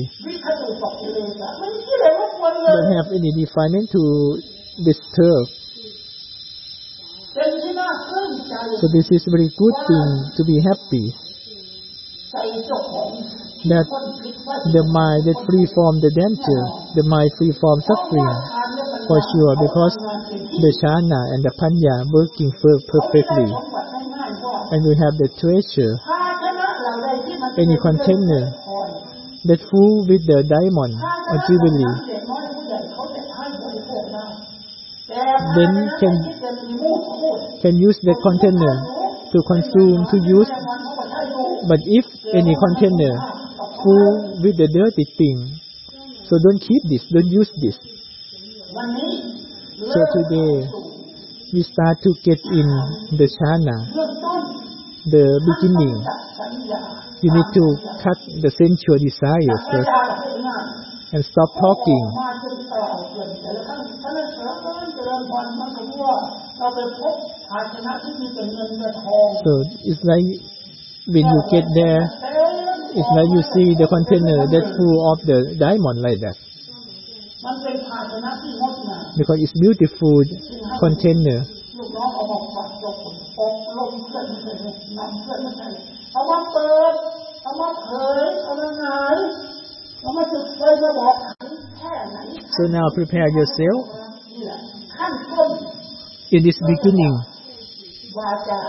[2.67, 4.37] don't have any defilement to
[4.85, 5.45] disturb.
[8.77, 11.09] So this is very good thing to be happy.
[13.67, 13.87] That
[14.69, 16.61] the mind that free from the danger,
[16.93, 18.33] the mind free from suffering,
[19.09, 19.95] for sure, because
[20.37, 23.49] the jhana and the panya working perfectly,
[24.69, 26.16] and we have the treasure
[27.57, 28.53] any container
[29.49, 31.91] that full with the diamond or jewelry
[35.57, 36.15] then can
[37.61, 38.75] can use the container
[39.31, 40.51] to consume to use
[41.67, 43.13] but if any container
[43.81, 45.37] full with the dirty thing
[46.27, 47.77] so don't keep this don't use this
[49.77, 50.67] so today
[51.53, 52.67] we start to get in
[53.17, 54.06] the jhana
[55.05, 55.97] the beginning.
[57.21, 57.65] You need to
[58.01, 59.89] cut the sensual desires first
[61.13, 62.03] and stop talking.
[69.43, 69.51] So
[69.85, 70.27] it's like
[71.07, 72.03] when you get there,
[72.91, 76.35] it's like you see the container that's full of the diamond like that.
[79.17, 80.19] Because it's beautiful
[80.83, 81.56] container
[83.40, 85.82] อบรมเพื่อนไม่ใช่เลยนำเพื่อนไม่ใช่เลย
[86.12, 86.94] เอามาเปิด
[87.42, 87.88] เอามาเผ
[88.22, 89.16] ยเอามาหงาย
[90.00, 91.14] เอามาจุดไฟมาบอก
[91.78, 92.18] แค่ไหน
[92.56, 93.78] So now prepare yourself
[94.30, 94.58] นี่แหละ
[94.96, 95.50] ขั้นต้น
[96.36, 97.14] in this beginning.
[98.18, 98.60] วาจา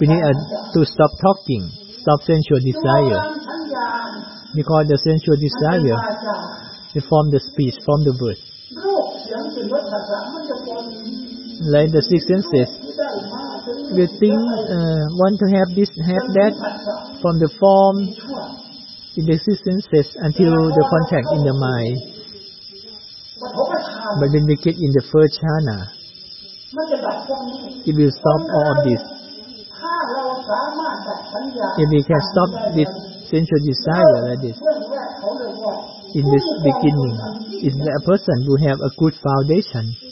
[0.00, 0.34] We need uh,
[0.74, 1.62] to stop talking,
[2.02, 3.88] stop sensual ดู desire ความสัญญา
[4.58, 6.36] because the sensual มันเป็น desire วาจา
[6.98, 8.38] is from the speech, from the word.
[8.84, 10.84] รูปเสียงสิ่งรสภาษามันจะปน
[11.74, 12.68] Like the six senses,
[13.89, 16.53] The think, uh, want to have this, have that
[17.25, 18.05] from the form
[19.17, 21.97] in the existences until the contact in the mind.
[23.41, 25.89] But when we get in the first jhana,
[27.81, 29.01] it will stop all of this.
[31.81, 32.91] If we can stop this
[33.25, 34.57] sensual desire like this,
[36.13, 37.15] in this beginning,
[37.65, 40.08] is a person who have a good foundation.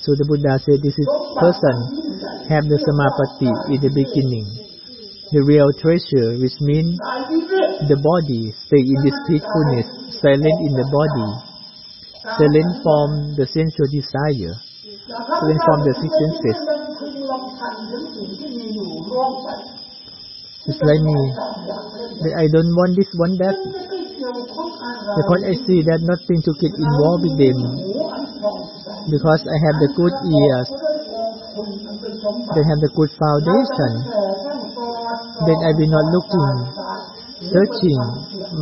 [0.00, 1.76] So the Buddha said, this is person
[2.48, 4.46] have the samapatti in the beginning.
[5.28, 6.96] The real treasure, which means
[7.84, 11.28] the body stay in this peacefulness, silent in the body,
[12.24, 14.56] silent from the sensual desire,
[15.12, 16.58] silent from the six senses.
[20.72, 21.20] It's like me,
[22.32, 23.97] I don't want this, want that.
[24.78, 27.58] Because I see that nothing to get involved with them.
[29.10, 30.68] Because I have the good ears.
[31.58, 33.92] They have the good foundation.
[35.42, 36.50] Then I will not looking,
[37.50, 38.00] searching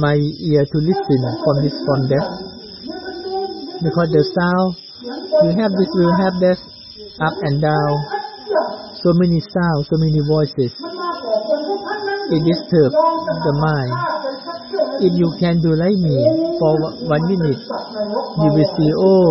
[0.00, 2.26] my ear to listen from this from that.
[3.84, 6.58] Because the sound, you have this, you have that,
[7.20, 7.94] up and down.
[9.04, 10.72] So many sounds, so many voices.
[12.32, 14.15] It disturbs the mind.
[15.00, 16.16] If you can do like me
[16.58, 16.72] for
[17.04, 19.28] one minute, you will see, oh,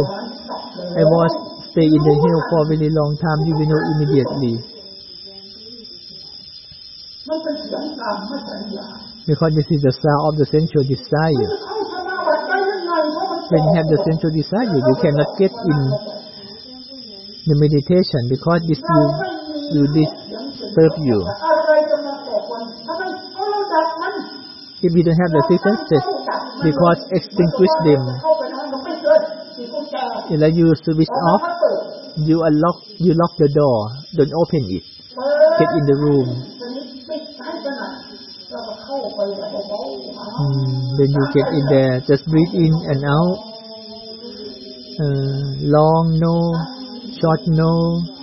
[0.94, 1.32] I was
[1.76, 4.56] stay in the hill for a very long time, you will know immediately.
[9.28, 11.52] Because this is the sound of the sensual desire.
[13.52, 15.80] When you have the sensual desire, you cannot get in
[17.44, 19.12] the meditation because this will,
[19.76, 21.20] will disturb you.
[24.86, 26.06] if we don't have the sequences
[26.62, 28.06] because extinguish them.
[30.30, 31.42] And then you switch off,
[32.22, 34.86] you unlock, you lock the door, don't open it.
[35.58, 36.30] Get in the room.
[40.36, 43.56] Mm, then you get in there, just breathe in and out.
[44.96, 46.56] Uh, long no,
[47.20, 48.15] short no.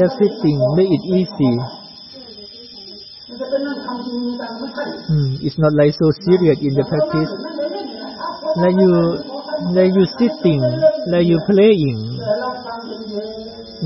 [0.00, 1.54] everything, make it easy.
[5.10, 7.32] Mm, it's not like so serious in the practice.
[8.56, 8.92] Like you,
[9.72, 10.62] like you sitting,
[11.08, 12.18] like you playing,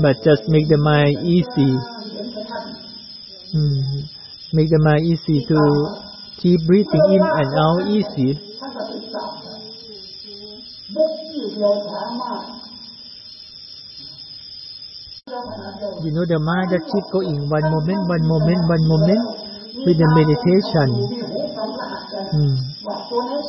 [0.01, 1.71] but just make the mind easy.
[3.55, 4.03] Mm,
[4.53, 5.59] make the mind easy to
[6.41, 8.39] keep breathing in and out easy.
[15.37, 19.21] You know, the mind that keep going one moment, one moment, one moment
[19.85, 20.87] with the meditation.
[22.17, 22.57] Hmm.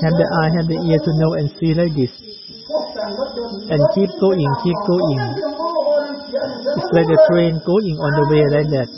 [0.04, 2.12] Have the eye, have the ear to know and see like this.
[3.72, 5.20] And keep going, keep going.
[6.76, 8.88] It's like a train going on the way like that.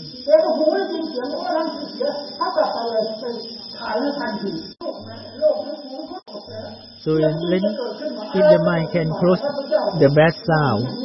[7.01, 9.41] So when, if the mind can close
[9.97, 11.00] the bad sound,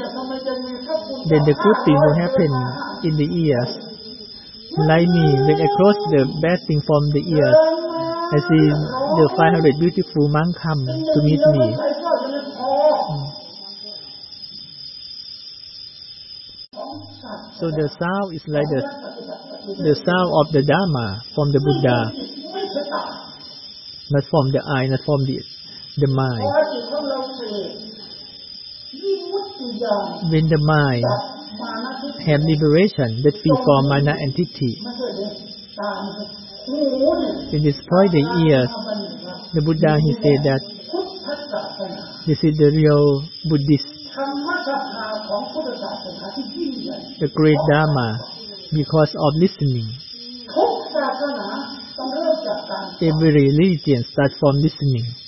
[1.30, 2.52] then the good thing will happen
[3.10, 3.72] in the ears.
[4.78, 7.60] Like me, when I cross the bad thing from the ears,
[8.26, 11.66] I see the 500 beautiful man, come to meet me.
[17.58, 18.82] So the sound is like the,
[19.82, 21.98] the sound of the Dharma from the Buddha,
[24.12, 25.42] not from the eye, not from the,
[25.98, 26.75] the mind
[30.32, 31.04] when the mind
[32.26, 34.80] have liberation that free from mana entity.
[37.54, 38.72] In destroy the ears,
[39.54, 40.62] the Buddha he said that
[42.26, 43.92] this is the real Buddhist,
[47.20, 48.20] the great Dharma,
[48.74, 49.88] because of listening.
[53.02, 55.25] Every religion starts from listening.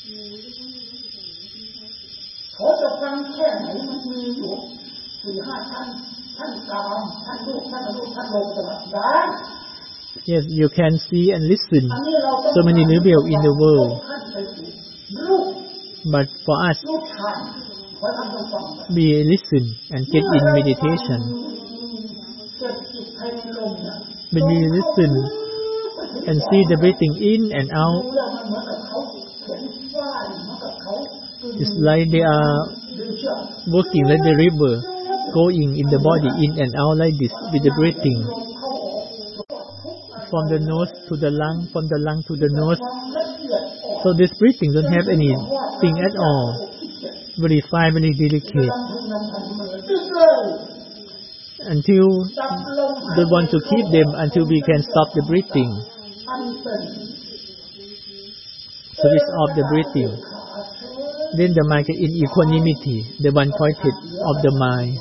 [5.26, 5.86] สี่ห้าท่าน
[6.38, 9.16] ท่านกามท่านลูกท่านลูกท่านลงตลอดได้
[10.32, 14.68] Yes, you can see and listen อันนี้เราต้อง so many level in the world, ท่านไปสู่
[15.28, 15.44] ลูก
[16.14, 17.36] but for us, ลูกชาย
[17.98, 18.64] ขอท่านต้องฟัง
[18.96, 21.20] we listen and get in meditation.
[22.59, 23.96] เจ็บจิตภายในลมเนี่ย
[24.34, 25.12] When we listen
[26.28, 29.61] and see the breathing in and out, รู้แล้วมันเหมือนกับเขาเขียน
[29.94, 30.92] ฝ้ายเหมือนกับเขา
[31.42, 32.55] ดึง it's like they are
[32.98, 33.38] ดึงเชือก
[33.74, 34.72] working like the river,
[35.34, 38.21] going in the body in and out like this with the breathing.
[40.28, 42.82] From the nose to the lung, from the lung to the nose.
[44.03, 46.47] So this breathing don't have anything at all.
[47.39, 48.75] Very fine, very delicate.
[51.67, 52.07] Until
[53.15, 55.71] we want to keep them until we can stop the breathing.
[58.97, 60.38] Service of the breathing
[61.36, 64.95] then the mind is in equanimity, the one pointed of the mind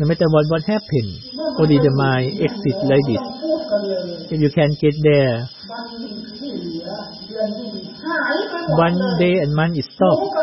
[0.00, 1.12] no matter what what happened,
[1.58, 3.22] only the mind exit like this.
[4.32, 5.46] If you can get there,
[8.74, 10.34] one day and month is stopped.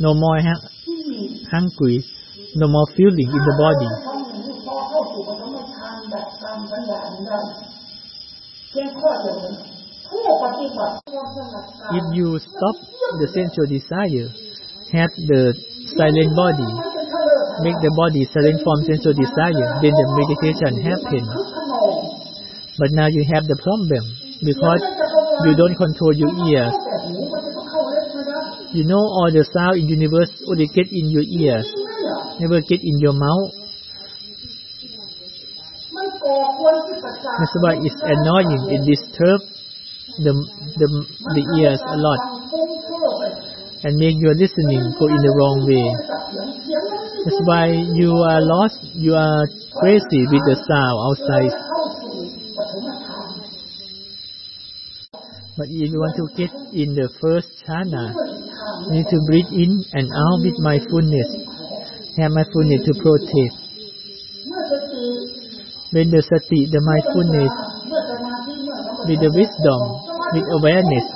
[0.00, 0.68] No more ha-
[1.50, 2.04] hungry,
[2.56, 4.12] no more feeling in the body.
[11.94, 12.76] If you stop
[13.20, 14.28] the sensual desire,
[14.92, 15.54] have the
[15.96, 17.01] silent body,
[17.60, 21.28] make the body selling from sensual desire, then the meditation happens.
[22.80, 24.00] But now you have the problem
[24.40, 24.80] because
[25.44, 26.72] you don't control your ears.
[28.72, 31.68] You know all the sound in universe only get in your ears,
[32.40, 33.52] never get in your mouth.
[35.92, 39.44] That's why it's annoying, it disturbs
[40.18, 40.32] the,
[40.76, 40.88] the,
[41.36, 43.51] the ears a lot
[43.84, 45.88] and make your listening go in the wrong way.
[47.26, 49.46] That's why you are lost, you are
[49.78, 51.54] crazy with the sound outside.
[55.58, 58.14] But if you want to get in the first jhana,
[58.86, 61.28] you need to breathe in and out with mindfulness.
[62.18, 63.56] Have mindfulness to protest.
[65.92, 67.52] With the sati, the mindfulness,
[69.06, 69.80] with the wisdom,
[70.32, 71.06] with awareness,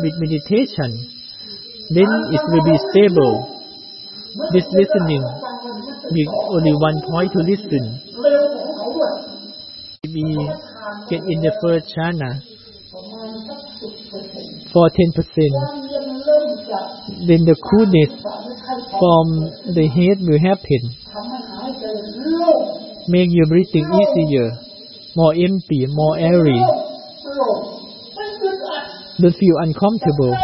[0.00, 1.15] with meditation,
[1.90, 3.34] then it will be stable.
[4.52, 5.22] This listening
[6.12, 8.02] be only one point to listen.
[10.04, 10.50] We
[11.10, 12.42] get in the first jhana
[14.72, 15.16] for 10%.
[17.26, 18.10] Then the coolness
[18.98, 19.26] from
[19.74, 20.82] the head will happen.
[23.08, 24.50] Make your breathing easier,
[25.14, 26.60] more empty, more airy.
[29.18, 30.36] Don't feel uncomfortable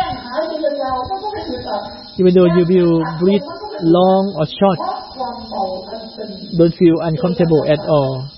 [2.18, 3.46] even though you will breathe
[3.82, 4.80] long or short,
[6.56, 8.28] don't feel uncomfortable at all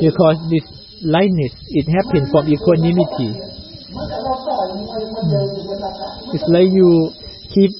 [0.00, 0.64] because this
[1.02, 3.34] lightness it happens from equanimity.
[5.14, 6.34] Hmm.
[6.34, 7.12] It's like you
[7.54, 7.70] keep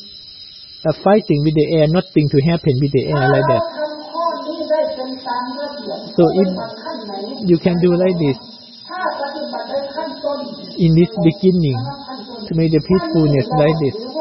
[0.86, 3.64] uh, fighting with the air, nothing to happen with the air like that.
[6.14, 6.48] So if
[7.48, 8.38] you can do like this
[10.78, 11.78] in this beginning
[12.46, 14.13] to make the peacefulness like this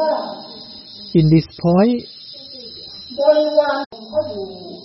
[1.14, 2.02] in this point,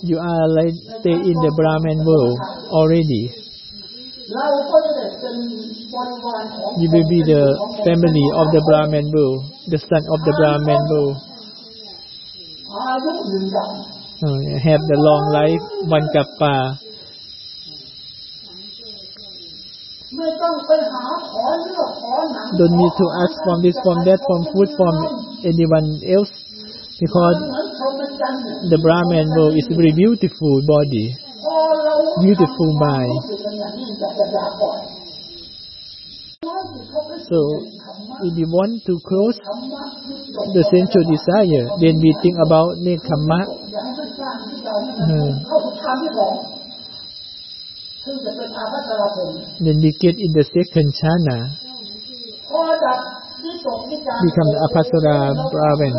[0.06, 2.38] you are like stay in the Brahman world
[2.70, 3.34] already.
[6.78, 7.42] You will be the
[7.82, 11.18] family of the Brahman world, the son of the Brahman world.
[14.22, 16.89] Uh, have the long life, one kappa.
[20.10, 20.26] Don't
[22.74, 24.90] need to ask from this, from that, from food, from
[25.46, 26.34] anyone else,
[26.98, 27.38] because
[28.74, 31.14] the Brahman world is very beautiful body,
[32.26, 33.22] beautiful mind.
[37.30, 37.38] So,
[38.26, 43.46] if we want to close the sensual desire, then we think about Nekkhamma.
[45.06, 46.59] Hmm.
[48.00, 51.52] Then we get in the second jhana,
[54.24, 55.92] become the Abhassara Brahman.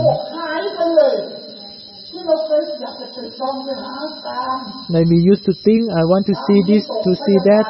[4.89, 7.69] Like we used to think, I want to see this, to see that,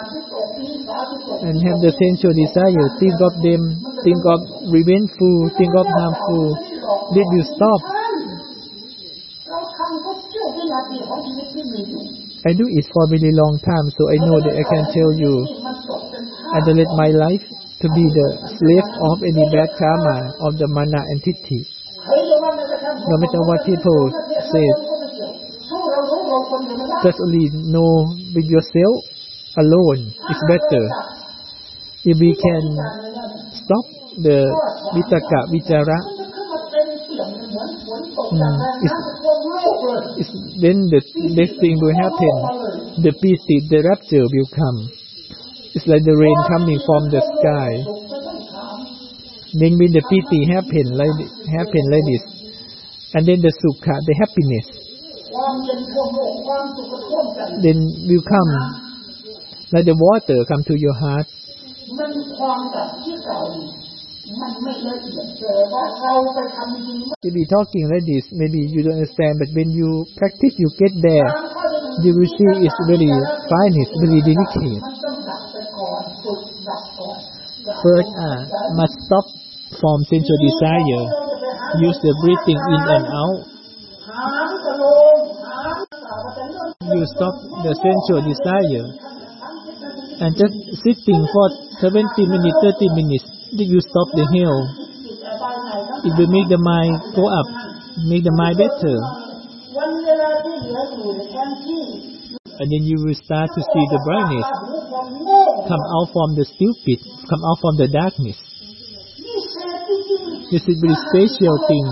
[1.43, 4.39] and have the sensual desire, think of them, think of
[4.71, 6.55] revengeful, think of harmful.
[7.11, 7.83] Did you stop?
[12.41, 15.11] I do it for a really long time, so I know that I can tell
[15.13, 15.33] you
[16.51, 18.27] I don't let my life to be the
[18.57, 20.17] slave of any bad karma
[20.49, 21.61] of the mana entity.
[22.01, 24.01] No matter what people
[24.49, 24.67] say,
[27.05, 28.95] just only know with yourself
[29.61, 30.83] alone is better.
[32.09, 32.63] If we can
[33.53, 33.85] stop
[34.17, 34.49] the
[34.97, 35.97] vitakka, vicara,
[38.11, 38.99] it's,
[40.19, 41.01] it's when the
[41.35, 42.35] best thing will happen,
[43.03, 43.39] the peace,
[43.71, 44.91] the rapture will come.
[45.71, 47.71] It's like the rain coming from the sky.
[49.55, 51.15] Then when the piti happen like
[51.55, 52.23] happen like this,
[53.15, 54.67] and then the sukha, the happiness,
[57.63, 58.51] then will come
[59.71, 61.27] like the water come to your heart.
[64.21, 64.37] You
[67.33, 71.25] be talking like this, maybe you don't understand, but when you practice, you get there,
[72.05, 73.09] you will see it's very
[73.49, 74.77] fine, it's very delicate.
[77.81, 78.45] First, uh,
[78.77, 79.25] must stop
[79.81, 81.01] from sensual desire,
[81.81, 83.41] use the breathing in and out.
[86.93, 87.33] You stop
[87.65, 88.85] the sensual desire
[90.21, 90.53] and just
[90.85, 91.49] sitting for
[91.81, 94.59] 70 minutes, 30 minutes did you stop the hill?
[96.07, 97.47] It will make the mind go up,
[98.07, 98.95] make the mind better.
[102.61, 104.47] And then you will start to see the brightness
[105.67, 108.39] come out from the stupid, come out from the darkness.
[110.51, 111.87] This is very special thing.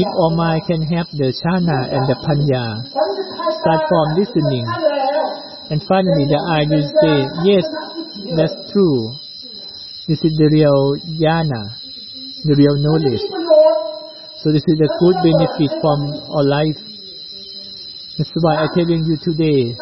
[0.00, 2.64] If all mind can have the jhana and the panya,
[3.60, 4.66] start from listening.
[5.72, 7.16] And finally the eye will say,
[7.48, 7.64] yes,
[8.36, 9.23] that's true.
[10.06, 11.80] This is the real jnana,
[12.44, 13.24] the real knowledge.
[14.44, 15.98] So this is the good benefit from
[16.28, 16.76] our life.
[18.20, 19.72] That's why I'm telling you today,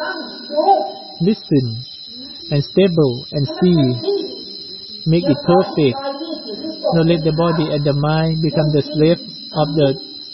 [1.19, 1.65] listen
[2.55, 3.75] and stable and see.
[5.11, 5.99] Make it perfect.
[5.99, 9.89] Not let the body and the mind become the slave of the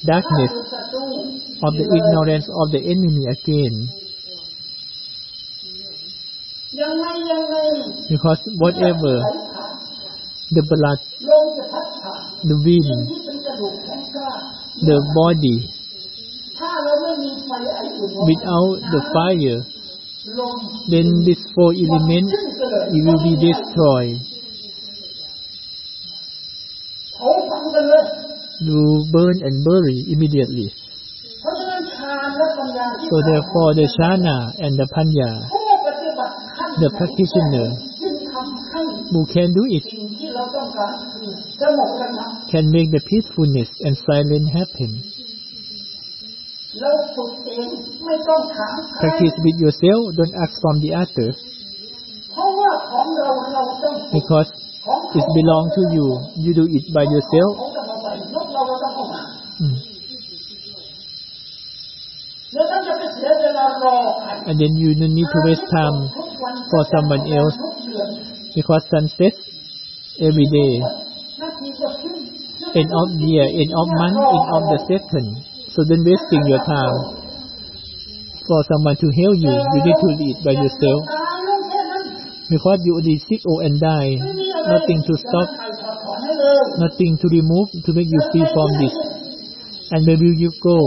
[0.06, 0.54] darkness,
[1.66, 3.90] of the ignorance of the enemy again.
[8.14, 9.50] Because whatever
[10.52, 11.00] the blood,
[12.44, 13.08] the wind,
[14.82, 15.70] the body.
[16.60, 19.64] Without the fire,
[20.90, 22.34] then these four elements
[22.92, 24.20] it will be destroyed.
[28.62, 30.74] You burn and bury immediately.
[33.10, 35.48] So therefore, the jhana and the panya,
[36.80, 37.70] the practitioner
[39.12, 39.86] who can do it
[42.52, 45.04] can make the peacefulness and silence happen.
[49.00, 51.30] Practice with yourself, don't ask from the other.
[54.16, 54.48] Because
[55.12, 56.08] it belongs to you,
[56.40, 57.54] you do it by yourself.
[59.60, 59.76] Hmm.
[64.48, 66.10] And then you don't need to waste time
[66.72, 67.58] for someone else
[68.56, 69.34] because sunset
[70.20, 70.74] every day,
[72.76, 75.28] end of year, end of month, end of the second.
[75.72, 77.20] So then wasting your time
[78.44, 81.02] for someone to heal you, you need to eat by yourself.
[82.50, 85.50] Before you only sick or and die, nothing to stop,
[86.82, 88.96] nothing to remove to make you free from this.
[89.92, 90.78] And where will you go?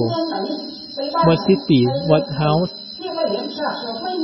[1.23, 1.87] What city?
[2.11, 2.75] What house?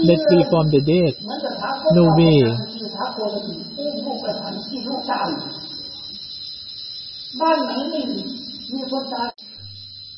[0.02, 1.14] Let's free from the dead.
[1.94, 2.42] No way.
[4.28, 5.30] ที่พระโคตรผู้ผู้ประหารที่ลูกตาย
[7.39, 8.22] บ้านไหนไม่มี
[8.74, 9.30] มีคนตาย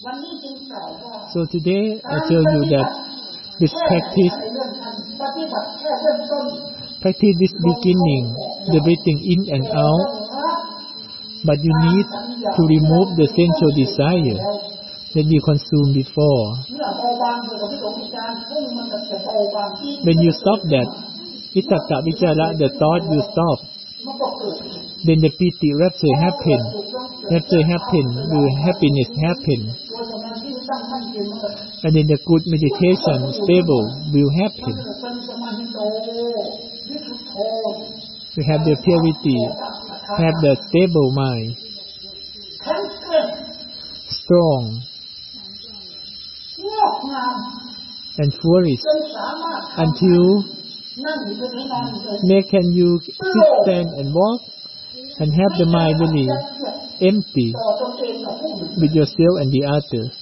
[0.05, 1.83] วันนี้จึงกล่าวว่า So today
[2.15, 2.87] I tell you that
[3.61, 6.45] this practice, ในเรื่องการปฏิบัติแค่เริ่มต้น
[7.03, 8.23] practice this beginning,
[8.73, 10.07] the breathing in and out,
[11.47, 12.07] but you need
[12.57, 14.39] to remove the sensual desire
[15.15, 16.43] that you consumed before.
[16.71, 20.89] เมื่อเบาบางเกิดกับวิตกวิจารณ์พุ่งมันก็จะเบาบางที่ When you stop that,
[21.59, 26.60] Itaka Vichara, the thought you stop, มันก็เกิด then the piti, rapture happen.
[27.28, 29.60] happiness, happen, will happiness happen.
[31.84, 34.72] And then the good meditation, stable, will happen.
[38.36, 39.36] We have the purity,
[40.16, 41.60] have the stable mind,
[44.08, 44.80] strong,
[48.16, 48.80] and flourish
[49.76, 50.59] until
[51.00, 53.00] May can you
[53.64, 54.40] stand and walk
[55.18, 56.28] and have the mind really
[57.00, 57.54] empty
[58.76, 60.12] with yourself and the other.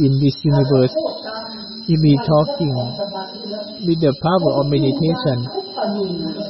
[0.00, 0.96] In this universe,
[1.86, 2.72] you be talking
[3.84, 5.44] with the power of meditation.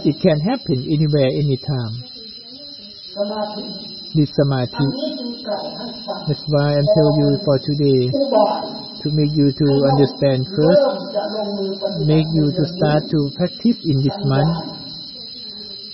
[0.06, 1.94] It can happen anywhere, anytime
[4.14, 4.86] this samadhi.
[6.28, 10.82] That's why I'm telling you for today, to make you to understand first,
[12.06, 14.54] make you to start to practice in this month,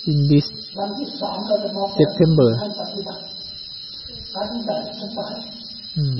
[0.07, 0.45] in this
[1.97, 2.49] September.
[5.93, 6.17] Hmm.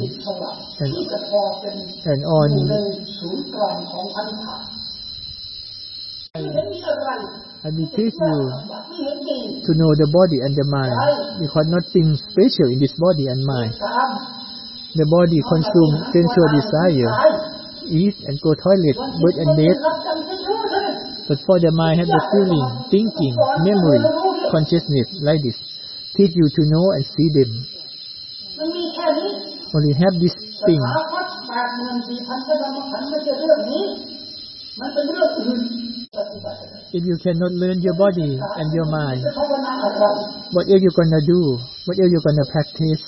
[0.80, 0.94] And,
[2.06, 2.50] and on
[6.34, 8.42] I teach you
[9.62, 10.98] to know the body and the mind,
[11.38, 13.78] because nothing special in this body and mind.
[14.98, 17.14] The body consumes sensual desire,
[17.86, 19.78] eat and go toilet, birth and death.
[21.30, 24.02] But for the mind have the feeling, thinking, memory,
[24.50, 25.62] consciousness like this.
[26.18, 27.62] Teach you to know and see them.
[29.70, 30.34] Only have this
[30.66, 30.82] thing
[36.94, 39.22] if you cannot learn your body and your mind,
[40.50, 41.62] what are you going to do?
[41.86, 43.06] What are you going to practice?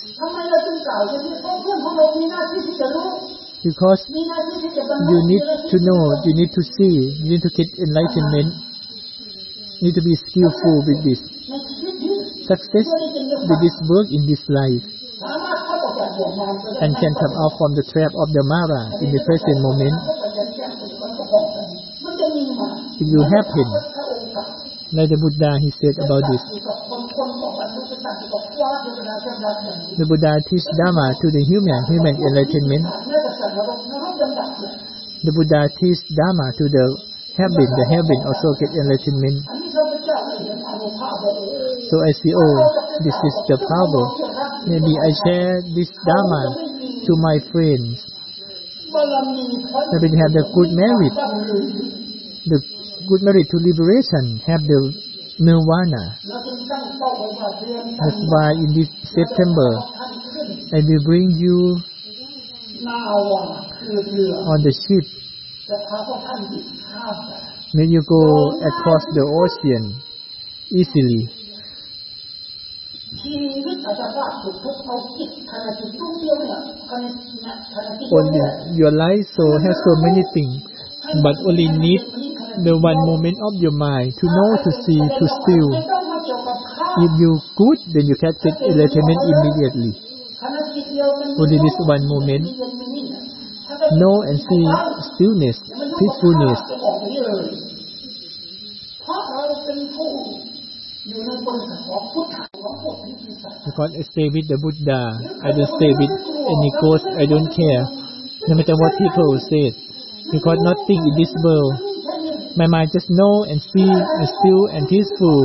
[3.65, 5.41] Because you need
[5.73, 8.53] to know, you need to see, you need to get enlightenment,
[9.81, 11.17] you need to be skillful with this.
[12.45, 14.85] Success with this work in this life
[16.85, 20.14] and can come out from the trap of the Mara in the present moment.
[22.95, 23.67] If you will happen.
[24.95, 26.39] Like the Buddha, he said about this.
[29.97, 32.85] The Buddha teaches Dharma to the human, human enlightenment.
[35.25, 36.85] The Buddha teaches Dharma to the
[37.35, 39.43] heaven, the heaven also get enlightenment.
[41.89, 42.55] So I see, oh,
[43.03, 44.03] this is the power.
[44.69, 46.43] Maybe I share this Dharma
[47.03, 48.05] to my friends.
[49.91, 51.13] Maybe they have the good merit,
[52.47, 52.74] the
[53.07, 54.79] good merit to liberation have the
[55.39, 56.17] nirvana.
[58.01, 59.69] That's why in this September,
[60.73, 61.77] I will bring you
[62.85, 65.05] on the ship.
[67.73, 68.23] May you go
[68.61, 70.01] across the ocean
[70.71, 71.29] easily.
[78.11, 78.27] On
[78.75, 80.74] your life so has so many things
[81.23, 82.01] but only need
[82.63, 85.69] the one moment of your mind to know, to see, to feel.
[87.03, 89.91] If you good, then you can take enlightenment immediately.
[91.35, 92.43] Only this one moment.
[93.99, 94.65] Know and see
[95.13, 96.59] stillness, peacefulness.
[103.65, 105.01] Because I stay with the Buddha,
[105.43, 106.13] I don't stay with
[106.49, 107.83] any ghost, I don't care.
[108.47, 109.69] No matter what people say,
[110.31, 111.73] because nothing in this world.
[112.57, 115.43] My mind just know and see and still and peaceful.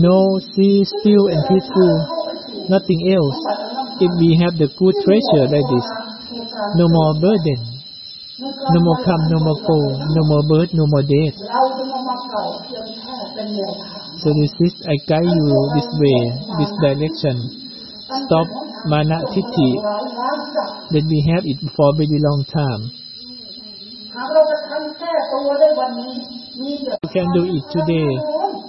[0.00, 1.94] Know, see, still and peaceful.
[2.70, 3.38] Nothing else.
[4.00, 5.86] If we have the good treasure like this,
[6.78, 7.60] no more burden,
[8.40, 11.36] no more come, no more go, no more birth, no more death.
[14.22, 15.46] So this is, I guide you
[15.76, 16.18] this way,
[16.62, 17.71] this direction
[18.20, 18.46] stop
[18.86, 19.70] mana tithi
[20.92, 22.82] that we have it for a very long time.
[26.52, 28.10] You can do it today.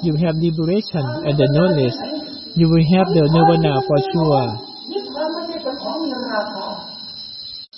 [0.07, 1.97] You have liberation and the knowledge.
[2.55, 4.55] You will have the nirvana for sure.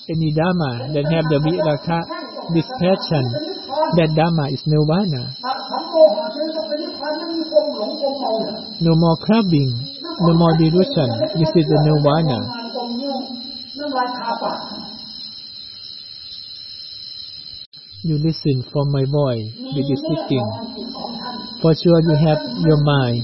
[0.06, 2.06] Any dharma that have the viraga,
[2.54, 3.26] dispassion,
[3.76, 5.36] that dharma is nirvana.
[8.82, 9.72] No more craving,
[10.20, 11.10] no more delusion.
[11.36, 12.40] This is the nirvana.
[18.04, 20.48] You listen from my voice, it is speaking.
[21.62, 23.24] For sure you have your mind.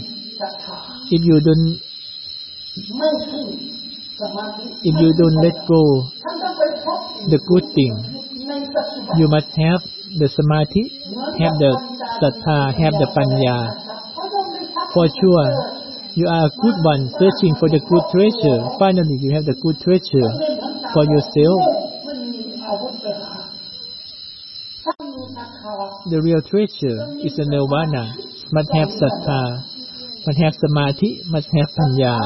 [1.12, 1.80] If you don't
[4.84, 5.82] if you don't let go
[7.30, 7.93] the good thing,
[9.18, 9.82] you must have
[10.20, 10.84] the samadhi,
[11.39, 11.72] have the
[12.20, 13.72] sattha, have the panya.
[14.93, 15.82] For sure,
[16.16, 18.59] you are a good one searching for the good treasure.
[18.76, 20.32] Finally, you have the good treasure
[20.91, 21.59] for yourself.
[26.12, 28.12] The real treasure is the nirvana.
[28.51, 29.64] Must have sattha,
[30.28, 32.20] must have samadhi, must have panya.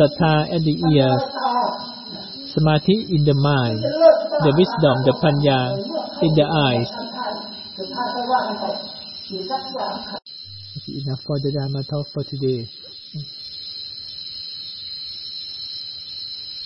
[0.00, 1.22] Sattha at the ears,
[2.54, 5.74] samadhi in the mind, the wisdom, the panya
[6.22, 6.90] in the eyes.
[10.86, 12.68] Enough for the Dharma talk for today.